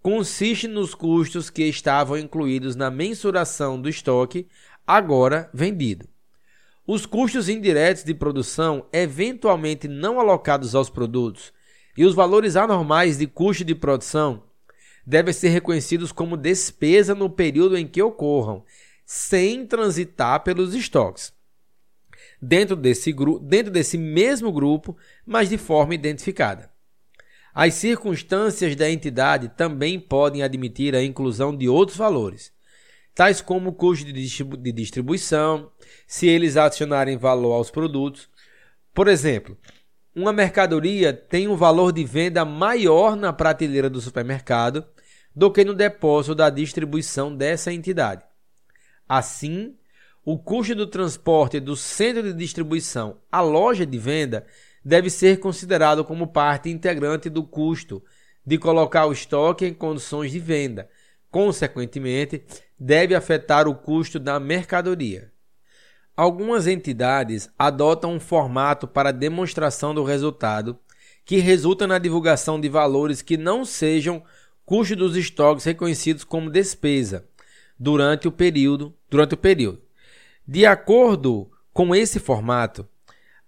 consiste 0.00 0.66
nos 0.66 0.94
custos 0.94 1.50
que 1.50 1.64
estavam 1.64 2.16
incluídos 2.16 2.74
na 2.74 2.90
mensuração 2.90 3.78
do 3.78 3.88
estoque 3.88 4.48
agora 4.86 5.50
vendido. 5.52 6.11
Os 6.86 7.06
custos 7.06 7.48
indiretos 7.48 8.02
de 8.02 8.12
produção 8.12 8.86
eventualmente 8.92 9.86
não 9.86 10.18
alocados 10.18 10.74
aos 10.74 10.90
produtos 10.90 11.52
e 11.96 12.04
os 12.04 12.14
valores 12.14 12.56
anormais 12.56 13.18
de 13.18 13.26
custo 13.26 13.64
de 13.64 13.74
produção 13.74 14.42
devem 15.06 15.32
ser 15.32 15.50
reconhecidos 15.50 16.10
como 16.10 16.36
despesa 16.36 17.14
no 17.14 17.30
período 17.30 17.76
em 17.76 17.86
que 17.86 18.02
ocorram, 18.02 18.64
sem 19.04 19.66
transitar 19.66 20.42
pelos 20.42 20.74
estoques. 20.74 21.32
Dentro 22.40 22.74
desse, 22.74 23.14
dentro 23.42 23.70
desse 23.70 23.96
mesmo 23.96 24.52
grupo, 24.52 24.96
mas 25.24 25.48
de 25.48 25.58
forma 25.58 25.94
identificada. 25.94 26.70
As 27.54 27.74
circunstâncias 27.74 28.74
da 28.74 28.90
entidade 28.90 29.50
também 29.50 30.00
podem 30.00 30.42
admitir 30.42 30.96
a 30.96 31.04
inclusão 31.04 31.56
de 31.56 31.68
outros 31.68 31.98
valores, 31.98 32.52
tais 33.14 33.40
como 33.40 33.74
custo 33.74 34.10
de 34.10 34.72
distribuição, 34.72 35.70
se 36.06 36.26
eles 36.26 36.56
adicionarem 36.56 37.16
valor 37.16 37.54
aos 37.54 37.70
produtos. 37.70 38.28
Por 38.94 39.08
exemplo, 39.08 39.56
uma 40.14 40.32
mercadoria 40.32 41.12
tem 41.12 41.48
um 41.48 41.56
valor 41.56 41.92
de 41.92 42.04
venda 42.04 42.44
maior 42.44 43.16
na 43.16 43.32
prateleira 43.32 43.88
do 43.88 44.00
supermercado 44.00 44.84
do 45.34 45.50
que 45.50 45.64
no 45.64 45.74
depósito 45.74 46.34
da 46.34 46.50
distribuição 46.50 47.34
dessa 47.34 47.72
entidade. 47.72 48.22
Assim, 49.08 49.74
o 50.24 50.38
custo 50.38 50.74
do 50.74 50.86
transporte 50.86 51.58
do 51.58 51.74
centro 51.74 52.22
de 52.22 52.32
distribuição 52.32 53.20
à 53.30 53.40
loja 53.40 53.86
de 53.86 53.98
venda 53.98 54.46
deve 54.84 55.08
ser 55.08 55.40
considerado 55.40 56.04
como 56.04 56.26
parte 56.26 56.68
integrante 56.68 57.30
do 57.30 57.42
custo 57.42 58.02
de 58.44 58.58
colocar 58.58 59.06
o 59.06 59.12
estoque 59.12 59.64
em 59.64 59.72
condições 59.72 60.30
de 60.30 60.38
venda. 60.38 60.88
Consequentemente, 61.30 62.44
deve 62.78 63.14
afetar 63.14 63.66
o 63.66 63.74
custo 63.74 64.18
da 64.18 64.38
mercadoria. 64.38 65.31
Algumas 66.16 66.66
entidades 66.66 67.48
adotam 67.58 68.14
um 68.14 68.20
formato 68.20 68.86
para 68.86 69.12
demonstração 69.12 69.94
do 69.94 70.04
resultado 70.04 70.78
que 71.24 71.38
resulta 71.38 71.86
na 71.86 71.98
divulgação 71.98 72.60
de 72.60 72.68
valores 72.68 73.22
que 73.22 73.36
não 73.36 73.64
sejam 73.64 74.22
custo 74.64 74.94
dos 74.94 75.16
estoques 75.16 75.64
reconhecidos 75.64 76.22
como 76.24 76.50
despesa 76.50 77.24
durante 77.78 78.28
o 78.28 78.32
período, 78.32 78.94
durante 79.08 79.34
o 79.34 79.38
período. 79.38 79.80
De 80.46 80.66
acordo 80.66 81.50
com 81.72 81.94
esse 81.94 82.18
formato, 82.18 82.86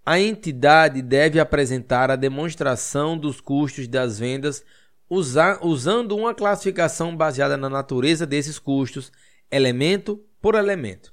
a 0.07 0.19
entidade 0.19 1.03
deve 1.03 1.39
apresentar 1.39 2.11
a 2.11 2.17
demonstração 2.17 3.19
dos 3.19 3.41
custos 3.41 3.87
das 3.87 4.19
vendas 4.19 4.65
usando 5.09 6.17
uma 6.17 6.35
classificação 6.35 7.15
baseada 7.15 7.57
na 7.57 7.69
natureza 7.69 8.27
desses 8.27 8.59
custos, 8.59 9.13
elemento 9.51 10.23
por 10.41 10.55
elemento. 10.55 11.13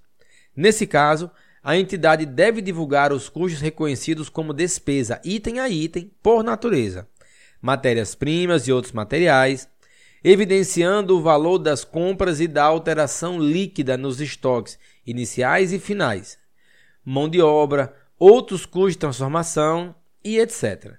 Nesse 0.56 0.86
caso, 0.86 1.32
a 1.64 1.78
entidade 1.78 2.26
deve 2.26 2.62
divulgar 2.62 3.14
os 3.14 3.30
custos 3.30 3.62
reconhecidos 3.62 4.30
como 4.30 4.54
despesa, 4.54 5.22
item 5.24 5.60
a 5.60 5.70
item, 5.70 6.12
por 6.22 6.44
natureza, 6.44 7.08
matérias-primas 7.62 8.68
e 8.68 8.72
outros 8.72 8.94
materiais, 8.94 9.70
evidenciando 10.24 11.18
o 11.18 11.22
valor 11.22 11.60
das 11.60 11.84
compras 11.84 12.40
e 12.40 12.48
da 12.48 12.64
alteração 12.64 13.40
líquida 13.40 13.98
nos 13.98 14.20
estoques 14.20 14.78
iniciais 15.06 15.72
e 15.72 15.80
finais, 15.80 16.38
mão 17.06 17.30
de 17.30 17.42
obra, 17.42 17.96
outros 18.18 18.66
custos 18.66 18.94
de 18.94 19.00
transformação 19.00 19.96
e 20.24 20.40
etc. 20.40 20.96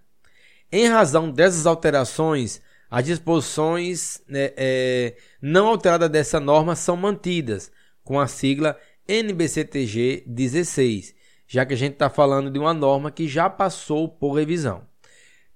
Em 0.70 0.88
razão 0.88 1.30
dessas 1.30 1.66
alterações, 1.66 2.60
as 2.90 3.04
disposições 3.04 4.22
né, 4.28 4.52
é, 4.56 5.16
não 5.40 5.66
alteradas 5.66 6.10
dessa 6.10 6.38
norma 6.38 6.76
são 6.76 6.96
mantidas, 6.96 7.70
com 8.04 8.18
a 8.18 8.26
sigla 8.26 8.76
NBCTG 9.08 10.24
16, 10.26 11.14
já 11.46 11.66
que 11.66 11.74
a 11.74 11.76
gente 11.76 11.94
está 11.94 12.08
falando 12.08 12.50
de 12.50 12.58
uma 12.58 12.72
norma 12.72 13.10
que 13.10 13.28
já 13.28 13.50
passou 13.50 14.08
por 14.08 14.32
revisão. 14.32 14.86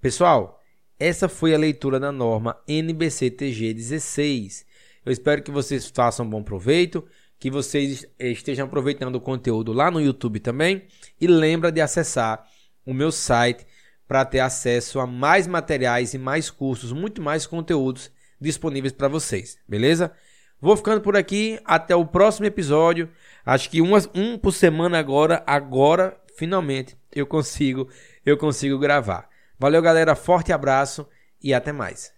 Pessoal, 0.01 0.63
essa 0.99 1.29
foi 1.29 1.55
a 1.55 1.59
leitura 1.59 2.01
da 2.01 2.11
norma 2.11 2.57
NBCTG 2.67 3.75
16. 3.75 4.67
Eu 5.05 5.13
espero 5.13 5.43
que 5.43 5.51
vocês 5.51 5.87
façam 5.89 6.29
bom 6.29 6.43
proveito 6.43 7.07
que 7.39 7.51
vocês 7.51 8.07
estejam 8.19 8.67
aproveitando 8.67 9.17
o 9.17 9.21
conteúdo 9.21 9.73
lá 9.73 9.91
no 9.91 10.01
YouTube 10.01 10.41
também 10.41 10.85
e 11.21 11.27
lembra 11.27 11.71
de 11.71 11.81
acessar 11.81 12.47
o 12.85 12.95
meu 12.95 13.13
site 13.13 13.67
para 14.09 14.25
ter 14.25 14.41
acesso 14.41 15.01
a 15.01 15.07
mais 15.07 15.47
materiais 15.47 16.15
e 16.15 16.19
mais 16.19 16.51
cursos, 16.51 16.93
muito 16.93 17.21
mais 17.21 17.47
conteúdos 17.47 18.11
disponíveis 18.41 18.93
para 18.93 19.09
vocês, 19.09 19.59
beleza? 19.69 20.13
Vou 20.61 20.77
ficando 20.77 21.01
por 21.01 21.17
aqui, 21.17 21.61
até 21.65 21.95
o 21.95 22.07
próximo 22.07 22.47
episódio. 22.47 23.11
Acho 23.47 23.71
que 23.71 23.81
um, 23.81 24.37
por 24.37 24.53
semana 24.53 24.99
agora, 24.99 25.45
agora 25.47 26.21
finalmente 26.37 26.99
eu 27.15 27.25
consigo, 27.27 27.89
eu 28.25 28.37
consigo 28.37 28.77
gravar. 28.77 29.29
Valeu, 29.57 29.81
galera, 29.81 30.17
forte 30.17 30.53
abraço 30.53 31.09
e 31.41 31.55
até 31.55 31.71
mais. 31.71 32.16